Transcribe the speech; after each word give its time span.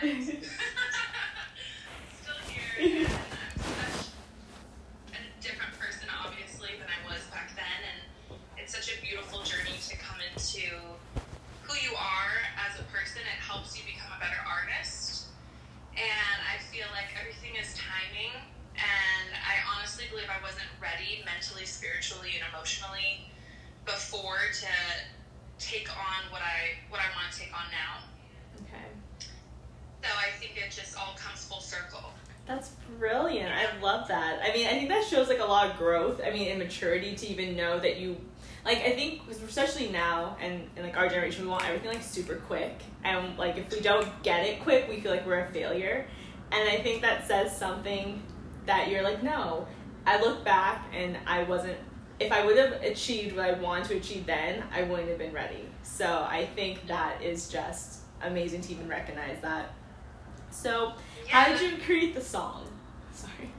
Bye. 0.00 0.38
like 42.00 42.08
super 42.08 42.36
quick, 42.36 42.80
and 43.04 43.36
like 43.38 43.56
if 43.56 43.70
we 43.70 43.80
don't 43.80 44.08
get 44.22 44.46
it 44.46 44.62
quick, 44.62 44.88
we 44.88 45.00
feel 45.00 45.10
like 45.10 45.26
we're 45.26 45.44
a 45.44 45.52
failure. 45.52 46.06
And 46.52 46.68
I 46.68 46.78
think 46.82 47.02
that 47.02 47.26
says 47.26 47.56
something 47.56 48.22
that 48.66 48.88
you're 48.88 49.02
like, 49.02 49.22
no. 49.22 49.66
I 50.06 50.20
look 50.20 50.44
back 50.44 50.86
and 50.94 51.18
I 51.26 51.42
wasn't. 51.44 51.76
If 52.18 52.32
I 52.32 52.44
would 52.44 52.56
have 52.56 52.72
achieved 52.82 53.36
what 53.36 53.44
I 53.44 53.52
wanted 53.52 53.84
to 53.88 53.96
achieve 53.96 54.26
then, 54.26 54.64
I 54.72 54.82
wouldn't 54.82 55.08
have 55.08 55.18
been 55.18 55.32
ready. 55.32 55.64
So 55.82 56.26
I 56.28 56.48
think 56.54 56.86
that 56.86 57.22
is 57.22 57.48
just 57.48 58.00
amazing 58.22 58.62
to 58.62 58.72
even 58.72 58.88
recognize 58.88 59.40
that. 59.42 59.72
So, 60.50 60.94
how 61.28 61.48
did 61.48 61.60
you 61.60 61.78
create 61.78 62.14
the 62.14 62.20
song? 62.20 62.66
Sorry. 63.12 63.52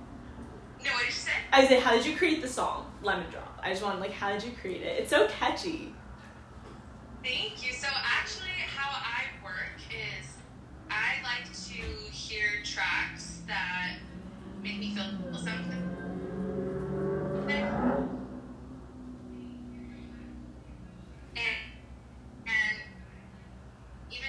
No, 0.83 0.91
what 0.91 0.99
did 0.99 1.07
you 1.07 1.13
say? 1.13 1.31
I 1.53 1.67
say, 1.67 1.79
how 1.79 1.91
did 1.91 2.05
you 2.05 2.17
create 2.17 2.41
the 2.41 2.47
song, 2.47 2.91
Lemon 3.01 3.29
Drop? 3.31 3.59
I 3.63 3.69
just 3.69 3.81
want 3.81 3.99
like, 3.99 4.11
how 4.11 4.31
did 4.31 4.43
you 4.43 4.51
create 4.59 4.81
it? 4.81 4.99
It's 4.99 5.09
so 5.09 5.27
catchy. 5.27 5.93
Thank 7.23 7.65
you. 7.65 7.73
So 7.73 7.87
actually, 7.87 8.49
how 8.75 8.89
I 8.89 9.25
work 9.43 9.77
is 9.89 10.25
I 10.89 11.21
like 11.23 11.45
to 11.45 12.11
hear 12.11 12.63
tracks 12.63 13.41
that 13.47 13.97
make 14.63 14.79
me 14.79 14.95
feel 14.95 15.05
something. 15.33 15.77
And 21.35 21.47
and 22.47 22.77
even 24.09 24.27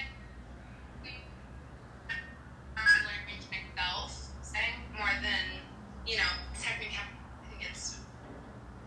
I'm 2.77 2.85
learning 3.05 3.41
myself 3.49 4.29
saying 4.41 4.63
more 4.97 5.07
than 5.21 5.61
you 6.05 6.17
know 6.17 6.23
technically. 6.61 6.95
I 6.97 7.49
think 7.49 7.69
it's 7.71 7.97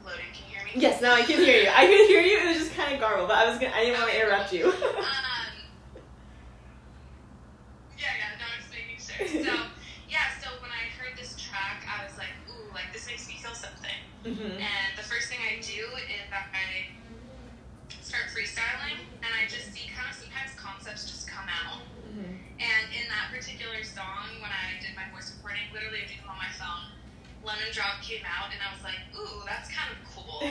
loading. 0.04 0.20
Can 0.32 0.44
you 0.48 0.56
hear 0.56 0.64
me? 0.64 0.70
Yes, 0.76 1.00
now 1.02 1.14
I 1.14 1.22
can 1.22 1.38
hear 1.38 1.62
you. 1.64 1.70
I 1.70 1.86
could 1.86 2.06
hear 2.06 2.20
you. 2.20 2.38
It 2.38 2.46
was 2.48 2.58
just 2.58 2.74
kind 2.74 2.94
of 2.94 3.00
garbled, 3.00 3.28
but 3.28 3.35
I 3.46 3.50
was 3.54 3.62
gonna. 3.62 3.78
I 3.78 3.86
didn't 3.86 4.02
want 4.02 4.10
to 4.10 4.18
interrupt 4.18 4.50
you. 4.52 4.66
um, 4.66 4.74
yeah, 7.94 8.10
yeah, 8.18 8.34
no, 8.42 8.44
I'm 8.50 8.58
just 8.58 8.74
making 8.74 8.98
sure. 8.98 9.22
So, 9.22 9.54
yeah, 10.10 10.34
so 10.42 10.50
when 10.58 10.74
I 10.74 10.90
heard 10.98 11.14
this 11.14 11.38
track, 11.38 11.86
I 11.86 12.02
was 12.02 12.18
like, 12.18 12.34
ooh, 12.50 12.74
like 12.74 12.90
this 12.90 13.06
makes 13.06 13.30
me 13.30 13.38
feel 13.38 13.54
something. 13.54 13.94
hmm 14.26 14.58
And 14.58 14.90
the 14.98 15.06
first 15.06 15.30
thing 15.30 15.38
I 15.46 15.62
do 15.62 15.78
is 16.10 16.26
that 16.34 16.50
I 16.50 16.90
start 18.02 18.34
freestyling, 18.34 18.98
and 19.22 19.30
I 19.30 19.46
just 19.46 19.70
see 19.70 19.86
kind 19.94 20.10
of 20.10 20.18
sometimes 20.18 20.50
concepts 20.58 21.06
just 21.06 21.30
come 21.30 21.46
out. 21.46 21.86
hmm 22.02 22.42
And 22.58 22.84
in 22.98 23.06
that 23.14 23.30
particular 23.30 23.78
song, 23.86 24.42
when 24.42 24.50
I 24.50 24.74
did 24.82 24.90
my 24.98 25.06
voice 25.14 25.30
recording, 25.38 25.70
literally 25.70 26.02
I 26.02 26.10
did 26.10 26.18
it 26.18 26.26
on 26.26 26.34
my 26.34 26.50
phone. 26.58 26.90
Lemon 27.46 27.70
Drop 27.70 28.02
came 28.02 28.26
out, 28.26 28.50
and 28.50 28.58
I 28.58 28.74
was 28.74 28.82
like, 28.82 28.98
ooh, 29.14 29.46
that's 29.46 29.70
kind 29.70 29.94
of 29.94 30.02
cool. 30.10 30.42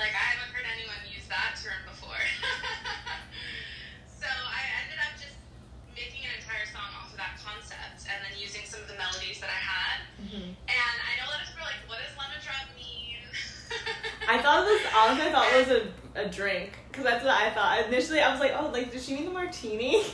like 0.00 0.14
I 0.14 0.24
haven't 0.32 0.54
heard 0.54 0.64
anyone 0.64 0.96
use 1.10 1.26
that 1.26 1.58
term 1.58 1.82
before. 1.90 2.22
so 4.06 4.30
I 4.30 4.62
ended 4.86 5.02
up 5.02 5.18
just 5.18 5.34
making 5.90 6.22
an 6.22 6.38
entire 6.38 6.62
song 6.70 6.86
off 7.02 7.10
of 7.10 7.18
that 7.18 7.34
concept, 7.42 8.06
and 8.06 8.16
then 8.22 8.32
using 8.38 8.62
some 8.62 8.78
of 8.80 8.88
the 8.88 8.94
melodies 8.94 9.42
that 9.42 9.50
I 9.50 9.58
had. 9.58 9.98
hmm 10.22 10.54
And 10.54 10.96
I 11.02 11.12
know 11.18 11.26
that 11.34 11.50
people 11.50 11.66
are 11.66 11.68
like, 11.68 11.82
what 11.90 11.98
does 11.98 12.14
Lemon 12.14 12.38
Drop 12.40 12.70
mean? 12.78 13.18
I 14.30 14.38
thought 14.38 14.62
it 14.64 14.70
was 14.70 14.84
honestly. 14.94 15.26
I 15.28 15.32
thought 15.34 15.48
it 15.50 15.58
was 15.66 15.68
a, 16.28 16.32
drink 16.32 16.72
because 16.88 17.04
that's 17.04 17.24
what 17.24 17.34
I 17.34 17.50
thought 17.50 17.86
initially. 17.86 18.20
I 18.20 18.30
was 18.30 18.40
like, 18.40 18.52
oh, 18.58 18.70
like 18.72 18.92
does 18.92 19.04
she 19.04 19.14
mean 19.14 19.24
the 19.26 19.30
martini? 19.32 20.02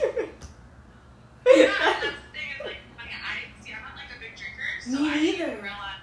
Yeah, 1.47 1.67
that's 1.79 2.01
the 2.01 2.07
thing. 2.33 2.49
It's 2.57 2.65
like, 2.65 2.77
funny, 2.97 3.11
I 3.13 3.63
see. 3.63 3.73
I'm 3.73 3.83
not 3.83 3.97
like 3.97 4.17
a 4.17 4.21
big 4.21 4.35
drinker, 4.35 4.63
so 4.83 5.03
Me 5.03 5.11
I 5.11 5.15
didn't 5.15 5.35
even 5.35 5.49
neither. 5.49 5.63
realize 5.63 6.01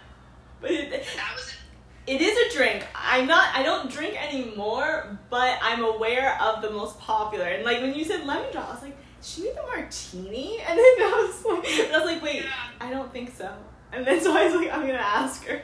but 0.61 0.71
it, 0.71 0.91
that 0.91 1.31
was. 1.35 1.53
it 2.05 2.21
is 2.21 2.37
a 2.53 2.55
drink. 2.57 2.85
I'm 2.95 3.25
not. 3.25 3.55
I 3.55 3.63
don't 3.63 3.89
drink 3.91 4.15
anymore, 4.23 5.17
but 5.31 5.57
I'm 5.63 5.83
aware 5.83 6.39
of 6.39 6.61
the 6.61 6.69
most 6.69 6.99
popular. 6.99 7.45
And 7.45 7.65
like 7.65 7.81
when 7.81 7.95
you 7.95 8.03
said 8.05 8.25
lemon 8.27 8.51
drop, 8.51 8.69
I 8.69 8.73
was 8.75 8.83
like, 8.83 8.97
she 9.23 9.41
mean 9.43 9.55
the 9.55 9.63
martini? 9.63 10.59
And 10.67 10.77
then 10.77 10.85
I 10.85 11.27
was 11.27 11.45
like, 11.45 11.91
I 11.91 11.97
was 11.97 12.05
like, 12.05 12.21
wait, 12.21 12.43
Yeah. 12.43 12.51
I 12.79 12.91
don't 12.91 13.11
think 13.11 13.35
so. 13.35 13.51
And 13.91 14.05
then 14.05 14.21
so 14.21 14.37
I 14.37 14.45
was 14.45 14.53
like, 14.53 14.71
I'm 14.71 14.81
gonna 14.81 14.93
ask 14.99 15.43
her. 15.45 15.61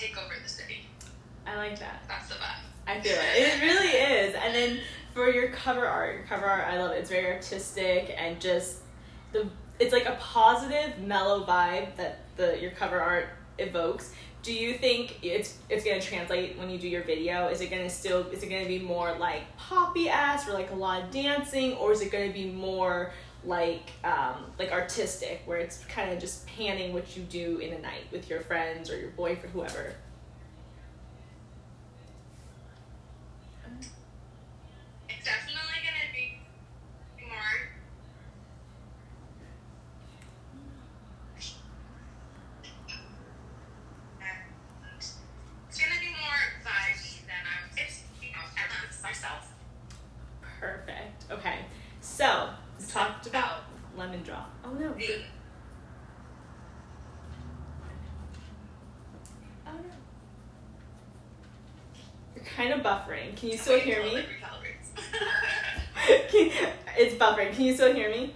Take 0.00 0.16
over 0.16 0.34
the 0.42 0.48
city. 0.48 0.86
I 1.46 1.56
like 1.56 1.78
that. 1.78 2.02
That's 2.08 2.28
the 2.28 2.34
vibe. 2.36 2.62
I 2.86 3.00
feel 3.00 3.12
it. 3.12 3.36
It 3.36 3.62
really 3.62 3.88
is. 3.88 4.34
And 4.34 4.54
then 4.54 4.80
for 5.12 5.28
your 5.30 5.48
cover 5.48 5.86
art, 5.86 6.14
your 6.14 6.24
cover 6.24 6.46
art, 6.46 6.66
I 6.66 6.78
love 6.78 6.92
it. 6.92 6.98
It's 6.98 7.10
very 7.10 7.32
artistic 7.34 8.14
and 8.16 8.40
just 8.40 8.78
the. 9.32 9.48
It's 9.78 9.92
like 9.92 10.06
a 10.06 10.16
positive, 10.20 10.98
mellow 10.98 11.44
vibe 11.46 11.96
that 11.96 12.20
the 12.36 12.60
your 12.60 12.70
cover 12.72 13.00
art 13.00 13.28
evokes. 13.58 14.12
Do 14.42 14.52
you 14.52 14.74
think 14.74 15.18
it's 15.22 15.58
it's 15.68 15.84
gonna 15.84 16.00
translate 16.00 16.58
when 16.58 16.70
you 16.70 16.78
do 16.78 16.88
your 16.88 17.02
video? 17.02 17.48
Is 17.48 17.60
it 17.60 17.70
gonna 17.70 17.90
still 17.90 18.26
is 18.28 18.42
it 18.42 18.48
gonna 18.48 18.66
be 18.66 18.78
more 18.78 19.16
like 19.18 19.42
poppy 19.56 20.08
ass 20.08 20.48
or 20.48 20.52
like 20.52 20.70
a 20.70 20.74
lot 20.74 21.02
of 21.02 21.10
dancing, 21.10 21.74
or 21.74 21.92
is 21.92 22.00
it 22.02 22.10
gonna 22.10 22.32
be 22.32 22.46
more 22.46 23.12
like 23.44 23.90
um, 24.04 24.44
like 24.58 24.70
artistic 24.72 25.42
where 25.46 25.58
it's 25.58 25.84
kind 25.86 26.12
of 26.12 26.18
just 26.18 26.46
panning 26.46 26.92
what 26.92 27.16
you 27.16 27.22
do 27.24 27.58
in 27.58 27.72
a 27.72 27.78
night 27.80 28.04
with 28.12 28.28
your 28.28 28.40
friends 28.40 28.90
or 28.90 28.98
your 28.98 29.10
boyfriend, 29.10 29.52
whoever? 29.52 29.94
It's 35.08 35.24
definitely 35.24 35.80
gonna 35.84 36.12
be 36.14 36.38
more. 37.26 37.70
It's 45.68 45.78
gonna 45.80 46.00
be 46.00 46.06
more 46.08 46.40
vibey 46.64 47.26
than 47.26 47.42
I'm. 47.46 47.70
It's 47.76 48.02
you 48.20 48.28
know, 48.32 48.42
everyone's 48.62 49.02
myself. 49.02 49.52
Perfect. 50.60 51.30
Okay. 51.30 51.60
So, 52.00 52.50
we 52.78 52.86
talked 52.86 53.26
about 53.26 53.64
lemon 53.96 54.22
drop. 54.22 54.50
Oh 54.64 54.72
no. 54.72 54.92
The 54.94 55.22
Oh 59.66 59.72
no. 59.72 59.94
You're 62.29 62.29
kind 62.56 62.72
of 62.72 62.80
buffering. 62.80 63.36
Can 63.36 63.50
you 63.50 63.56
still 63.56 63.78
hear 63.78 64.02
me? 64.02 64.24
Can- 64.92 66.50
it's 66.98 67.14
buffering. 67.14 67.52
Can 67.52 67.64
you 67.64 67.74
still 67.74 67.94
hear 67.94 68.10
me? 68.10 68.34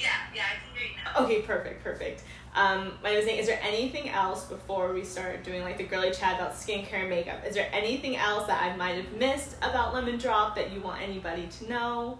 yeah, 0.00 0.08
yeah, 0.34 0.42
I 0.44 0.54
can 0.54 0.76
hear 0.76 0.88
you 0.88 0.96
now. 1.04 1.24
Okay, 1.24 1.42
perfect, 1.42 1.84
perfect. 1.84 2.24
Um, 2.54 2.92
I 3.04 3.16
was 3.16 3.24
saying, 3.24 3.38
is 3.38 3.46
there 3.46 3.60
anything 3.62 4.08
else 4.08 4.44
before 4.46 4.92
we 4.92 5.04
start 5.04 5.44
doing 5.44 5.62
like 5.62 5.78
the 5.78 5.84
girly 5.84 6.10
chat 6.10 6.36
about 6.36 6.54
skincare 6.54 7.00
and 7.00 7.10
makeup? 7.10 7.44
Is 7.46 7.54
there 7.54 7.68
anything 7.72 8.16
else 8.16 8.46
that 8.46 8.62
I 8.62 8.76
might 8.76 8.96
have 8.96 9.12
missed 9.12 9.56
about 9.58 9.94
Lemon 9.94 10.18
Drop 10.18 10.56
that 10.56 10.72
you 10.72 10.80
want 10.80 11.00
anybody 11.02 11.46
to 11.46 11.68
know? 11.68 12.18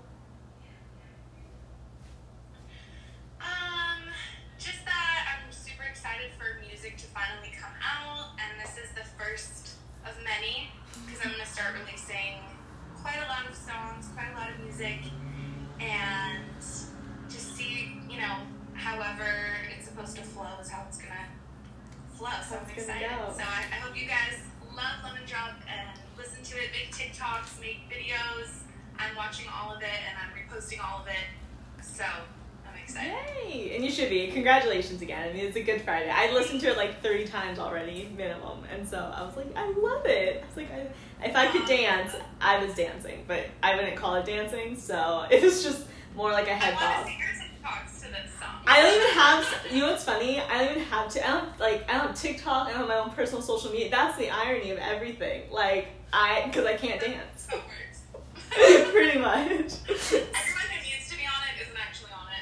You 33.90 33.96
should 33.96 34.10
be. 34.10 34.28
Congratulations 34.28 35.02
again. 35.02 35.28
I 35.28 35.32
mean, 35.32 35.44
it's 35.44 35.56
a 35.56 35.62
good 35.62 35.82
Friday. 35.82 36.10
I 36.10 36.32
listened 36.32 36.60
to 36.60 36.68
it 36.68 36.76
like 36.76 37.02
30 37.02 37.26
times 37.26 37.58
already, 37.58 38.08
minimum. 38.16 38.62
And 38.72 38.88
so 38.88 38.98
I 38.98 39.22
was 39.22 39.36
like, 39.36 39.48
I 39.56 39.66
love 39.72 40.06
it. 40.06 40.42
I 40.42 40.46
was 40.46 40.56
like, 40.56 40.70
I, 40.72 41.26
if 41.26 41.34
I 41.34 41.48
could 41.48 41.66
dance, 41.66 42.14
I 42.40 42.64
was 42.64 42.74
dancing. 42.74 43.24
But 43.26 43.46
I 43.62 43.74
wouldn't 43.74 43.96
call 43.96 44.14
it 44.14 44.26
dancing, 44.26 44.78
so 44.78 45.26
it 45.30 45.42
was 45.42 45.64
just 45.64 45.86
more 46.14 46.30
like 46.30 46.46
a 46.46 46.54
head 46.54 46.74
bob. 46.74 47.06
see 47.06 47.18
your 47.18 47.28
TikToks 47.28 48.02
to 48.02 48.08
this 48.10 48.32
song. 48.38 48.62
I 48.66 48.80
don't 48.80 48.94
even 48.94 49.14
have. 49.14 49.72
You 49.72 49.80
know 49.80 49.90
what's 49.90 50.04
funny? 50.04 50.40
I 50.40 50.64
don't 50.64 50.76
even 50.76 50.84
have 50.84 51.08
to. 51.14 51.28
I 51.28 51.32
don't 51.32 51.60
like. 51.60 51.92
I 51.92 51.98
don't 51.98 52.16
TikTok. 52.16 52.68
I 52.68 52.70
don't 52.70 52.78
have 52.80 52.88
my 52.88 52.96
own 52.96 53.10
personal 53.10 53.42
social 53.42 53.72
media. 53.72 53.90
That's 53.90 54.16
the 54.16 54.30
irony 54.30 54.70
of 54.70 54.78
everything. 54.78 55.50
Like 55.50 55.88
I, 56.12 56.44
because 56.46 56.64
I 56.64 56.76
can't 56.76 57.00
dance. 57.00 57.48
So 57.50 57.56
it 57.56 57.62
works. 57.64 58.90
Pretty 58.92 59.18
much. 59.18 59.40
Everyone 59.88 60.68
who 60.70 60.82
needs 60.82 61.10
to 61.10 61.16
be 61.16 61.24
on 61.24 61.42
it 61.46 61.62
isn't 61.62 61.78
actually 61.78 62.12
on 62.12 62.28
it. 62.28 62.40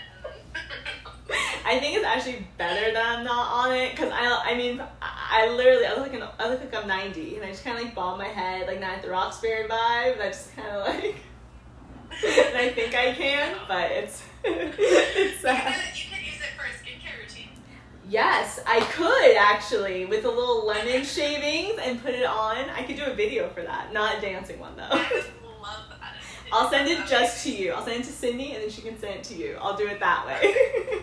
I 1.68 1.78
think 1.78 1.96
it's 1.96 2.04
actually 2.06 2.46
better 2.56 2.92
that 2.94 3.18
I'm 3.18 3.24
not 3.24 3.66
on 3.66 3.76
it 3.76 3.90
because 3.90 4.10
I. 4.10 4.52
I 4.52 4.56
mean, 4.56 4.82
I, 5.02 5.50
literally. 5.50 5.84
I 5.84 5.90
look 5.90 6.10
like 6.10 6.14
an, 6.14 6.26
I 6.38 6.48
look 6.48 6.60
like 6.60 6.74
I'm 6.74 6.88
90, 6.88 7.36
and 7.36 7.44
I 7.44 7.50
just 7.50 7.62
kind 7.62 7.76
of 7.76 7.84
like 7.84 7.94
bob 7.94 8.16
my 8.16 8.26
head 8.26 8.66
like 8.66 8.80
at 8.80 9.02
the 9.02 9.10
Rock 9.10 9.34
Spirit 9.34 9.68
vibe, 9.68 10.14
and 10.14 10.22
I 10.22 10.28
just 10.28 10.56
kind 10.56 10.68
of 10.68 10.86
like. 10.94 11.16
and 12.24 12.56
I 12.56 12.70
think 12.70 12.94
I 12.94 13.12
can, 13.12 13.54
but 13.68 13.90
it's 13.90 14.22
it's 14.44 14.78
you, 14.78 15.38
sad. 15.40 15.74
could, 15.74 16.04
you 16.04 16.10
could 16.10 16.26
use 16.26 16.36
it 16.36 16.56
for 16.56 16.64
a 16.64 16.70
skincare 16.70 17.20
routine. 17.22 17.50
Yes, 18.08 18.60
I 18.66 18.80
could 18.80 19.36
actually 19.36 20.06
with 20.06 20.24
a 20.24 20.30
little 20.30 20.64
lemon 20.66 21.04
shavings 21.04 21.78
and 21.82 22.02
put 22.02 22.14
it 22.14 22.24
on. 22.24 22.56
I 22.70 22.82
could 22.84 22.96
do 22.96 23.04
a 23.04 23.14
video 23.14 23.50
for 23.50 23.62
that, 23.62 23.92
not 23.92 24.16
a 24.16 24.20
dancing 24.22 24.58
one 24.58 24.74
though. 24.74 24.84
I 24.90 25.06
would 25.12 25.60
love 25.60 25.84
that. 25.90 26.14
I'll 26.58 26.68
send 26.68 26.88
it 26.88 27.06
just 27.06 27.44
to 27.44 27.52
you. 27.52 27.70
I'll 27.70 27.84
send 27.84 28.00
it 28.00 28.06
to 28.06 28.12
Sydney 28.12 28.52
and 28.54 28.62
then 28.64 28.68
she 28.68 28.82
can 28.82 28.98
send 28.98 29.14
it 29.14 29.24
to 29.24 29.34
you. 29.36 29.56
I'll 29.60 29.76
do 29.76 29.86
it 29.86 30.00
that 30.00 30.26
way. 30.26 30.54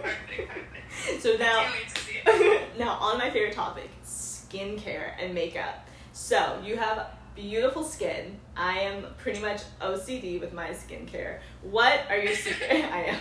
Perfect, 0.02 0.50
perfect. 0.50 1.22
so 1.22 1.38
now, 1.38 1.62
Can't 1.62 1.74
wait 1.74 1.96
to 1.96 2.02
see 2.02 2.20
it. 2.26 2.62
now 2.78 2.98
on 3.00 3.18
my 3.18 3.30
favorite 3.30 3.54
topic, 3.54 3.90
skincare 4.06 5.14
and 5.18 5.34
makeup. 5.34 5.88
So 6.12 6.60
you 6.62 6.76
have 6.76 7.08
beautiful 7.36 7.86
skin. 7.86 8.38
I 8.58 8.80
am 8.80 9.06
pretty 9.18 9.40
much 9.40 9.62
OCD 9.80 10.42
with 10.42 10.52
my 10.52 10.72
skincare. 10.72 11.40
What 11.62 12.02
are 12.10 12.18
your? 12.18 12.34
I 12.70 13.06
am. 13.08 13.16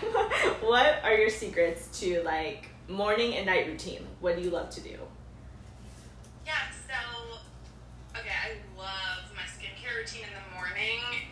what 0.61 1.05
are 1.05 1.15
your 1.15 1.31
secrets 1.31 2.01
to 2.01 2.21
like 2.25 2.69
morning 2.89 3.37
and 3.37 3.47
night 3.47 3.69
routine? 3.69 4.05
What 4.19 4.35
do 4.35 4.43
you 4.43 4.51
love 4.51 4.71
to 4.71 4.81
do? 4.81 4.99
Yeah, 6.45 6.55
so 6.89 7.39
okay, 8.19 8.31
I 8.31 8.77
love 8.77 9.31
my 9.37 9.43
skincare 9.43 10.01
routine 10.01 10.23
in 10.23 10.35
the 10.35 10.57
morning 10.57 11.24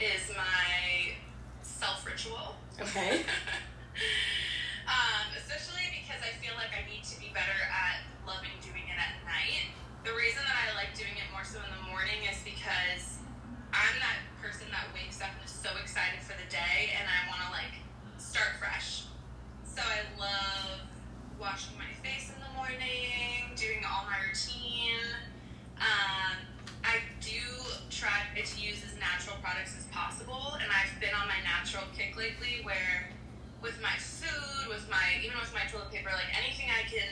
is 0.00 0.32
my 0.32 1.12
self 1.60 2.08
ritual. 2.08 2.56
Okay. 2.80 3.20
um, 4.88 5.28
especially 5.36 5.84
because 5.92 6.24
I 6.24 6.32
feel 6.40 6.56
like 6.56 6.72
I 6.72 6.88
need 6.88 7.04
to 7.04 7.20
be 7.20 7.28
better 7.36 7.60
at 7.68 8.00
loving 8.24 8.56
doing 8.64 8.88
it 8.88 8.96
at 8.96 9.20
night. 9.28 9.68
The 10.08 10.16
reason 10.16 10.40
that 10.48 10.56
I 10.56 10.72
like 10.72 10.96
doing 10.96 11.12
it 11.20 11.28
more 11.28 11.44
so 11.44 11.60
in 11.60 11.68
the 11.68 11.84
morning 11.92 12.24
is 12.24 12.40
because 12.40 13.20
I'm 13.76 13.92
that 14.00 14.24
person 14.40 14.72
that 14.72 14.88
wakes 14.96 15.20
up 15.20 15.36
and 15.36 15.44
is 15.44 15.52
so 15.52 15.68
excited 15.76 16.24
for 16.24 16.32
the 16.40 16.48
day 16.48 16.96
and 16.96 17.04
I 17.04 17.28
want 17.28 17.44
to 17.44 17.50
like 17.52 17.76
start 18.16 18.56
fresh. 18.56 19.04
So 19.68 19.84
I 19.84 20.08
love 20.16 20.80
washing 21.36 21.76
my 21.76 21.92
face 22.00 22.32
in 22.32 22.40
the 22.40 22.52
morning, 22.56 23.52
doing 23.52 23.84
all 23.84 24.08
my 24.08 24.16
routine. 24.24 25.09
Where 32.64 33.08
with 33.62 33.80
my 33.82 33.96
food, 33.98 34.68
with 34.68 34.88
my 34.90 35.20
even 35.24 35.38
with 35.38 35.52
my 35.54 35.64
toilet 35.70 35.90
paper, 35.90 36.10
like 36.12 36.30
anything 36.36 36.68
I 36.70 36.88
can 36.88 37.08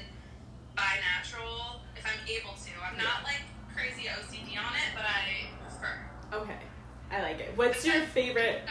buy 0.76 0.98
natural 1.16 1.82
if 1.96 2.04
I'm 2.06 2.20
able 2.28 2.54
to. 2.54 2.70
I'm 2.84 2.96
not 2.96 3.24
like 3.24 3.42
crazy 3.74 4.08
OCD 4.08 4.58
on 4.58 4.74
it, 4.74 4.90
but 4.94 5.04
I 5.04 5.48
prefer. 5.62 6.42
Okay. 6.42 6.58
I 7.10 7.22
like 7.22 7.40
it. 7.40 7.52
What's 7.56 7.84
your 7.86 8.02
favorite 8.02 8.62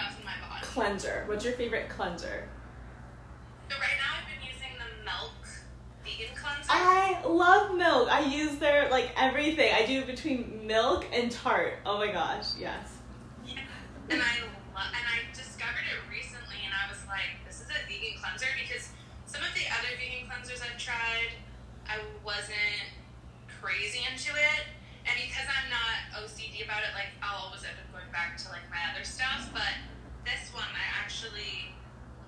cleanser? 0.62 1.24
What's 1.27 1.44
your 1.44 1.53
favorite 1.53 1.89
cleanser? 1.89 2.47
So 3.69 3.75
right 3.79 3.97
now 3.97 4.19
I've 4.19 4.27
been 4.27 4.45
using 4.45 4.77
the 4.77 5.03
Milk 5.03 5.33
vegan 6.03 6.35
cleanser. 6.35 6.69
I 6.69 7.21
love 7.25 7.75
milk. 7.75 8.12
I 8.12 8.21
use 8.21 8.57
their 8.57 8.89
like 8.89 9.12
everything. 9.18 9.74
I 9.74 9.85
do 9.85 10.06
between 10.06 10.65
milk 10.68 11.06
and 11.12 11.31
Tarte. 11.31 11.74
Oh 11.85 11.97
my 11.97 12.12
gosh, 12.12 12.50
yes. 12.59 12.97
and 14.09 14.21
I 14.21 14.47
wasn't 22.27 22.83
crazy 23.47 24.03
into 24.03 24.35
it, 24.35 24.68
and 25.07 25.15
because 25.15 25.47
I'm 25.47 25.71
not 25.71 26.12
OCD 26.19 26.68
about 26.68 26.83
it, 26.83 26.91
like 26.91 27.15
I'll 27.24 27.47
always 27.47 27.63
end 27.63 27.79
up 27.79 27.88
going 27.95 28.12
back 28.12 28.35
to 28.44 28.51
like 28.51 28.68
my 28.68 28.83
other 28.91 29.07
stuff, 29.07 29.47
but 29.56 29.71
this 30.27 30.51
one 30.51 30.68
I 30.68 30.85
actually 31.00 31.71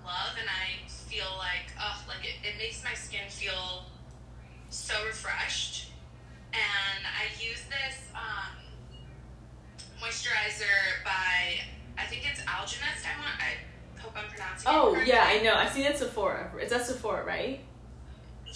love, 0.07 0.39
and 0.39 0.47
I 0.47 0.87
feel 0.87 1.27
like 1.35 1.75
oh, 1.75 1.99
like 2.07 2.23
it, 2.23 2.39
it 2.47 2.55
makes 2.55 2.79
my 2.87 2.95
skin 2.95 3.27
feel 3.27 3.91
so 4.71 4.95
refreshed, 5.03 5.91
and 6.55 7.03
I 7.03 7.27
use 7.35 7.67
this. 7.67 8.07
Um, 8.15 8.55
moisturizer 9.99 11.03
by 11.03 11.59
I 11.97 12.05
think 12.05 12.23
it's 12.29 12.39
Algenist. 12.41 13.03
I 13.03 13.19
want. 13.19 13.35
I 13.37 13.99
hope 14.01 14.13
I'm 14.15 14.29
pronouncing 14.29 14.71
it. 14.71 14.75
Oh 14.75 14.95
yeah, 14.95 15.25
I 15.27 15.43
know. 15.43 15.53
I've 15.53 15.71
seen 15.71 15.83
it 15.83 15.97
Sephora. 15.97 16.51
It's 16.57 16.71
at 16.71 16.85
Sephora, 16.85 17.25
right? 17.25 17.59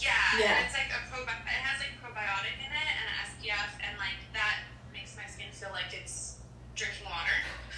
Yeah, 0.03 0.11
Yeah. 0.39 0.57
and 0.57 0.65
it's 0.67 0.75
like 0.75 0.91
a 0.91 1.01
probi- 1.07 1.47
It 1.47 1.61
has 1.63 1.79
like 1.79 1.95
probiotic 2.03 2.59
in 2.59 2.71
it 2.71 2.87
and 2.99 3.07
an 3.07 3.17
SPF, 3.31 3.71
and 3.87 3.97
like 3.97 4.19
that 4.33 4.55
makes 4.91 5.15
my 5.15 5.25
skin 5.25 5.47
feel 5.51 5.69
like 5.71 5.93
it's 5.93 6.37
drinking 6.75 7.05
water. 7.05 7.37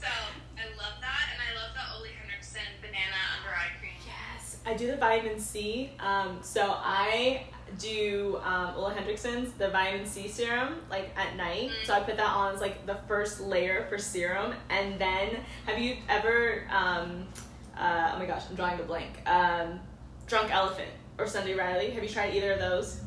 so 0.00 0.06
I 0.06 0.64
love 0.78 0.96
that, 1.00 1.26
and 1.32 1.40
I 1.42 1.50
love 1.60 1.74
the 1.74 1.84
Ole 1.98 2.06
Henriksen 2.20 2.62
banana 2.80 3.18
under 3.36 3.50
eye 3.54 3.72
cream. 3.80 3.92
Yes, 4.06 4.58
I 4.64 4.74
do 4.74 4.86
the 4.86 4.96
vitamin 4.96 5.38
C. 5.40 5.90
Um, 6.00 6.38
so 6.42 6.62
I 6.78 7.44
do 7.78 8.40
um, 8.44 8.74
Ole 8.76 8.90
Henriksen's 8.90 9.52
the 9.54 9.68
vitamin 9.70 10.06
C 10.06 10.28
serum 10.28 10.76
like 10.88 11.10
at 11.16 11.36
night. 11.36 11.70
So 11.84 11.94
I 11.94 12.00
put 12.00 12.16
that 12.16 12.30
on 12.30 12.54
as 12.54 12.60
like 12.60 12.86
the 12.86 12.96
first 13.08 13.40
layer 13.40 13.86
for 13.88 13.98
serum, 13.98 14.54
and 14.70 14.98
then 14.98 15.38
have 15.66 15.78
you 15.78 15.96
ever? 16.08 16.62
Um, 16.70 17.26
uh, 17.76 18.12
oh 18.14 18.18
my 18.18 18.24
gosh, 18.26 18.42
I'm 18.48 18.54
drawing 18.56 18.80
a 18.80 18.84
blank. 18.84 19.20
Um, 19.28 19.80
Drunk 20.26 20.50
Elephant 20.52 20.90
or 21.18 21.26
Sunday 21.26 21.54
Riley. 21.54 21.90
Have 21.90 22.02
you 22.02 22.08
tried 22.08 22.34
either 22.34 22.52
of 22.52 22.58
those? 22.58 23.00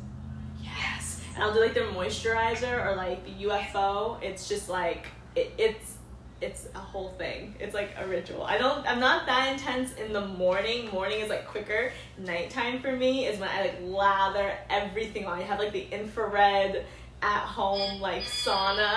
Yes. 0.62 1.22
And 1.34 1.44
I'll 1.44 1.52
do 1.52 1.60
like 1.60 1.74
their 1.74 1.86
moisturizer 1.86 2.84
or 2.86 2.96
like 2.96 3.24
the 3.24 3.44
UFO. 3.46 4.22
It's 4.22 4.48
just 4.48 4.68
like 4.68 5.06
it, 5.34 5.52
it's 5.58 5.96
it's 6.40 6.66
a 6.74 6.78
whole 6.78 7.10
thing. 7.18 7.54
It's 7.60 7.74
like 7.74 7.90
a 7.98 8.06
ritual. 8.06 8.42
I 8.42 8.56
don't 8.58 8.86
I'm 8.86 9.00
not 9.00 9.26
that 9.26 9.52
intense 9.52 9.92
in 9.94 10.12
the 10.12 10.26
morning. 10.26 10.88
Morning 10.90 11.20
is 11.20 11.28
like 11.28 11.46
quicker. 11.46 11.92
Nighttime 12.18 12.80
for 12.80 12.96
me 12.96 13.26
is 13.26 13.38
when 13.38 13.48
I 13.50 13.60
like 13.62 13.78
lather 13.82 14.56
everything 14.70 15.26
on. 15.26 15.38
I 15.38 15.42
have 15.42 15.58
like 15.58 15.72
the 15.72 15.86
infrared 15.92 16.86
at 17.22 17.40
home 17.44 18.00
like 18.00 18.22
sauna. 18.22 18.78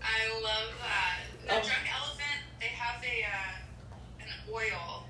I 0.00 0.40
love 0.42 0.70
that. 0.80 1.20
The 1.46 1.54
Oh. 1.54 1.60
Drunk 1.62 1.88
Elephant, 1.98 2.40
they 2.60 2.66
have 2.66 3.02
a 3.02 3.24
uh, 3.24 4.22
an 4.22 4.28
oil. 4.52 5.04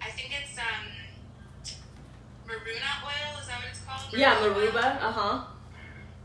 I 0.00 0.10
think 0.10 0.32
it's 0.40 0.56
um 0.58 0.86
Maruna 2.50 3.06
oil. 3.06 3.38
Is 3.38 3.46
that 3.46 3.62
what 3.62 3.70
it's 3.70 3.82
called? 3.86 4.10
yeah? 4.10 4.42
Marula, 4.42 4.86
uh-huh. 4.98 5.46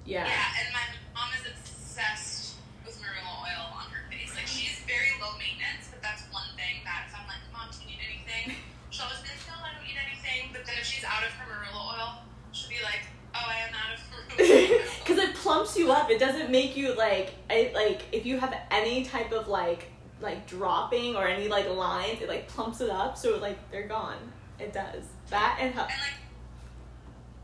Yeah. 0.06 0.26
Yeah, 0.26 0.60
and 0.62 0.74
my 0.74 0.86
mom 1.14 1.30
is 1.38 1.46
obsessed 1.46 2.58
with 2.86 2.98
marula 2.98 3.46
oil 3.46 3.70
on 3.78 3.86
her 3.94 4.10
face. 4.10 4.34
Like 4.34 4.50
she's 4.50 4.82
very 4.90 5.14
low 5.22 5.38
maintenance, 5.38 5.94
but 5.94 6.02
that's 6.02 6.26
one 6.34 6.50
thing 6.58 6.82
that 6.82 7.10
if 7.10 7.14
I'm 7.14 7.30
like, 7.30 7.46
Mom, 7.54 7.70
do 7.70 7.78
you 7.86 7.94
need 7.94 8.02
anything? 8.02 8.58
She'll 8.90 9.06
always 9.06 9.22
be 9.22 9.30
like, 9.30 9.46
No, 9.46 9.54
I 9.62 9.78
don't 9.78 9.86
need 9.86 9.98
anything. 10.02 10.50
But 10.50 10.66
then 10.66 10.82
if 10.82 10.86
she's 10.86 11.06
out 11.06 11.22
of 11.22 11.30
her 11.38 11.46
marula 11.46 11.94
oil, 11.94 12.10
she'll 12.54 12.74
be 12.74 12.82
like, 12.82 13.06
Oh, 13.38 13.46
I 13.46 13.70
am 13.70 13.74
out 13.78 13.94
of 13.94 14.02
marula 14.10 14.34
oil. 14.82 14.82
Because 15.06 15.20
it 15.22 15.32
plumps 15.38 15.78
you 15.78 15.94
up. 15.94 16.10
It 16.10 16.18
doesn't 16.18 16.50
make 16.50 16.74
you 16.74 16.98
like 16.98 17.38
it, 17.54 17.74
like 17.78 18.02
if 18.12 18.26
you 18.26 18.42
have 18.42 18.54
any 18.74 19.06
type 19.06 19.30
of 19.30 19.46
like 19.48 19.94
like 20.22 20.48
dropping 20.50 21.16
or 21.16 21.28
any 21.28 21.50
like 21.50 21.70
lines, 21.70 22.22
it 22.22 22.30
like 22.30 22.48
plumps 22.50 22.82
it 22.82 22.90
up. 22.90 23.14
So 23.14 23.38
like 23.38 23.58
they're 23.70 23.88
gone. 23.88 24.18
It 24.58 24.74
does 24.74 25.06
that 25.30 25.58
and 25.62 25.74
help. 25.74 25.90
and 25.92 26.00
like 26.02 26.18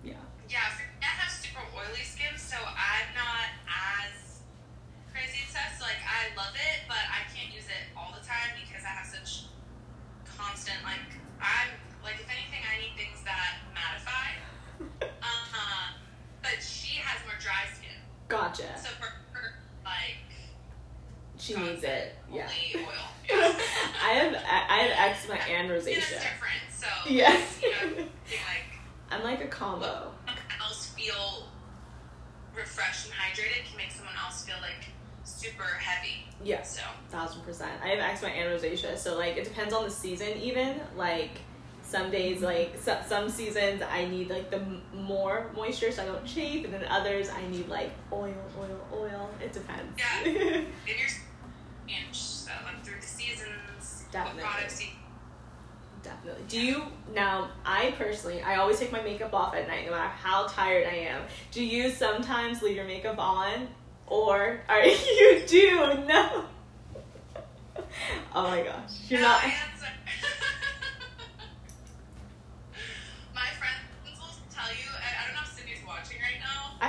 Yeah. 0.03 0.21
Yeah, 0.50 0.69
for 0.75 0.83
me, 0.85 1.01
I 1.01 1.05
have 1.21 1.31
super 1.31 1.61
oily 1.75 2.03
skin, 2.03 2.38
so 2.38 2.57
I'm 2.57 3.09
not 3.15 3.47
as 3.69 4.41
crazy 5.13 5.41
obsessed. 5.45 5.81
Like, 5.81 6.00
I 6.03 6.35
love 6.35 6.53
it, 6.55 6.85
but 6.88 7.01
I 7.09 7.23
can't 7.33 7.53
use 7.53 7.65
it 7.65 7.89
all 7.97 8.13
the 8.13 8.23
time 8.25 8.53
because 8.59 8.83
I 8.85 8.89
have 8.93 9.07
such 9.07 9.45
constant, 10.25 10.83
like, 10.83 11.03
I'm, 11.41 11.71
like, 12.03 12.15
if 12.21 12.29
anything, 12.29 12.61
I 12.67 12.77
need 12.81 12.93
things 12.97 13.23
that 13.25 13.61
mattify. 13.73 14.39
and 25.50 25.71
Skin 25.71 25.97
is 25.97 26.03
rosacea. 26.03 26.21
different, 26.21 26.63
so 26.71 26.88
Yes. 27.09 27.59
you 27.61 27.71
know, 27.71 27.95
being 27.95 28.41
like 28.47 28.79
I'm 29.11 29.23
like 29.23 29.43
a 29.43 29.47
combo. 29.47 30.11
someone 30.25 30.38
else 30.61 30.88
feel 30.91 31.47
refreshed 32.55 33.05
and 33.07 33.13
hydrated 33.15 33.65
can 33.67 33.77
make 33.77 33.91
someone 33.91 34.13
else 34.23 34.45
feel 34.45 34.55
like 34.61 34.85
super 35.23 35.63
heavy. 35.63 36.25
Yes. 36.43 36.77
So 36.77 36.83
Thousand 37.09 37.41
percent. 37.43 37.71
I 37.83 37.89
have 37.89 38.00
eczema 38.00 38.31
and 38.31 38.50
rosacea, 38.50 38.97
so 38.97 39.17
like 39.17 39.35
it 39.38 39.53
depends 39.72 39.74
on 39.74 39.84
the 39.84 39.90
season. 39.90 40.38
Even 40.42 40.80
like 40.96 41.42
some 41.84 42.12
days, 42.12 42.38
mm-hmm. 42.38 42.46
like 42.46 42.78
so, 42.82 42.98
some 43.08 43.30
seasons, 43.30 43.82
I 43.82 44.06
need 44.06 44.30
like 44.30 44.50
the 44.50 44.58
m- 44.58 44.82
more 44.94 45.48
moisture 45.56 45.92
so 45.92 46.04
I 46.04 46.06
don't 46.06 46.25
chafe, 46.25 46.66
and 46.66 46.74
then 46.74 46.84
others 46.90 47.30
I 47.30 47.48
need 47.50 47.68
like 47.68 47.92
oil, 48.12 48.34
oil, 48.60 48.88
oil. 48.94 49.30
It 49.44 49.54
depends. 49.54 49.98
Yeah. 49.98 50.24
and 50.25 50.66
your 50.88 51.08
inch, 51.88 52.16
so 52.18 52.51
like 52.66 52.84
through 52.84 53.00
the 53.01 53.08
seasons, 53.08 54.06
Definitely. 54.12 54.44
what 54.44 54.51
products 54.51 54.82
you 54.82 54.88
Definitely. 56.04 56.44
Do 56.48 56.60
you 56.60 56.84
now? 57.13 57.51
I 57.63 57.94
personally, 57.96 58.42
I 58.42 58.56
always 58.56 58.80
take 58.80 58.92
my 58.92 59.04
makeup 59.04 59.36
off 59.36 59.54
at 59.54 59.68
night, 59.68 59.86
no 59.86 59.92
matter 59.92 60.10
how 60.10 60.48
tired 60.48 60.88
I 60.88 60.96
am. 60.96 61.22
Do 61.51 61.63
you 61.63 61.92
sometimes 61.92 62.63
leave 62.63 62.75
your 62.75 62.86
makeup 62.86 63.20
on, 63.20 63.68
or 64.08 64.62
are 64.68 64.84
you 64.86 65.44
do 65.46 65.78
no? 66.08 66.46
Oh 68.34 68.44
my 68.44 68.63
gosh, 68.63 68.92
you're 69.10 69.20
No, 69.22 69.28
not. 69.28 69.44
I 69.44 69.54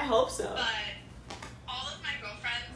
I 0.03 0.07
hope 0.11 0.31
so. 0.35 0.51
but 0.51 0.67
all 1.71 1.87
of 1.95 2.03
my 2.03 2.11
girlfriends, 2.19 2.75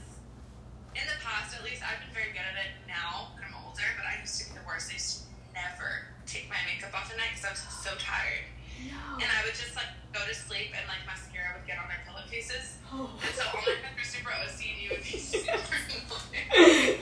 in 0.95 1.03
the 1.11 1.19
past 1.27 1.59
at 1.59 1.65
least, 1.67 1.83
I've 1.83 1.99
been 2.07 2.15
very 2.15 2.31
good 2.31 2.47
at 2.47 2.55
it 2.55 2.71
now 2.87 3.35
that 3.35 3.43
I'm 3.51 3.57
older. 3.67 3.83
But 3.99 4.07
I 4.07 4.23
used 4.23 4.39
to 4.47 4.55
be 4.55 4.55
the 4.55 4.63
worst. 4.63 4.95
I 4.95 4.95
used 4.95 5.27
to 5.27 5.35
never 5.51 6.15
take 6.23 6.47
my 6.47 6.63
makeup 6.71 6.95
off 6.95 7.11
at 7.11 7.19
night 7.19 7.35
because 7.35 7.51
I 7.51 7.51
was 7.51 7.67
so 7.67 7.99
tired, 7.99 8.47
No. 8.79 9.19
and 9.19 9.27
I 9.27 9.43
would 9.43 9.59
just 9.59 9.75
like 9.75 9.91
go 10.15 10.23
to 10.23 10.35
sleep 10.39 10.71
and 10.79 10.87
like 10.87 11.03
mascara 11.03 11.59
would 11.59 11.67
get 11.67 11.83
on 11.83 11.91
my 11.91 11.99
pillowcases. 12.07 12.79
Oh. 12.95 13.11
And 13.19 13.35
so 13.35 13.43
all 13.51 13.59
my 13.59 13.75
friends 13.75 13.99
were 13.99 14.07
super 14.07 14.31
OCD 14.31 14.95
would 14.95 15.03
be 15.03 15.19
super 15.19 15.59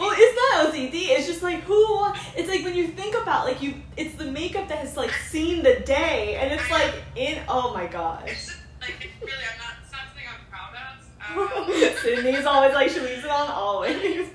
well, 0.01 0.13
it's 0.17 0.37
not 0.41 0.73
OCD. 0.73 1.13
It's 1.13 1.27
just 1.29 1.43
like 1.45 1.61
who? 1.69 1.85
It's 2.33 2.49
like 2.49 2.65
when 2.65 2.75
you 2.75 2.89
think 2.89 3.13
about 3.15 3.45
like 3.45 3.61
you. 3.61 3.75
It's 4.01 4.15
the 4.17 4.25
makeup 4.25 4.69
that 4.73 4.79
has 4.79 4.97
like 4.97 5.13
seen 5.13 5.63
the 5.63 5.81
day, 5.85 6.37
and 6.41 6.49
it's 6.53 6.71
like 6.73 6.95
in. 7.15 7.45
Oh 7.49 7.75
my 7.77 7.87
gosh. 7.87 8.25
It's 8.27 8.47
just 8.47 8.59
like 8.81 8.95
it's 9.05 9.21
really, 9.21 9.45
I'm 9.53 9.59
not. 9.59 9.75
It's 9.83 9.93
not 9.93 10.01
something 10.09 10.25
I'm 10.27 10.45
proud 10.51 10.75
of. 10.75 11.05
Um, 11.21 11.24
Sydney's 12.03 12.45
always 12.47 12.75
like 12.75 12.91
she 12.91 13.01
leaves 13.01 13.25
it 13.25 13.31
on 13.31 13.49
always. 13.51 14.29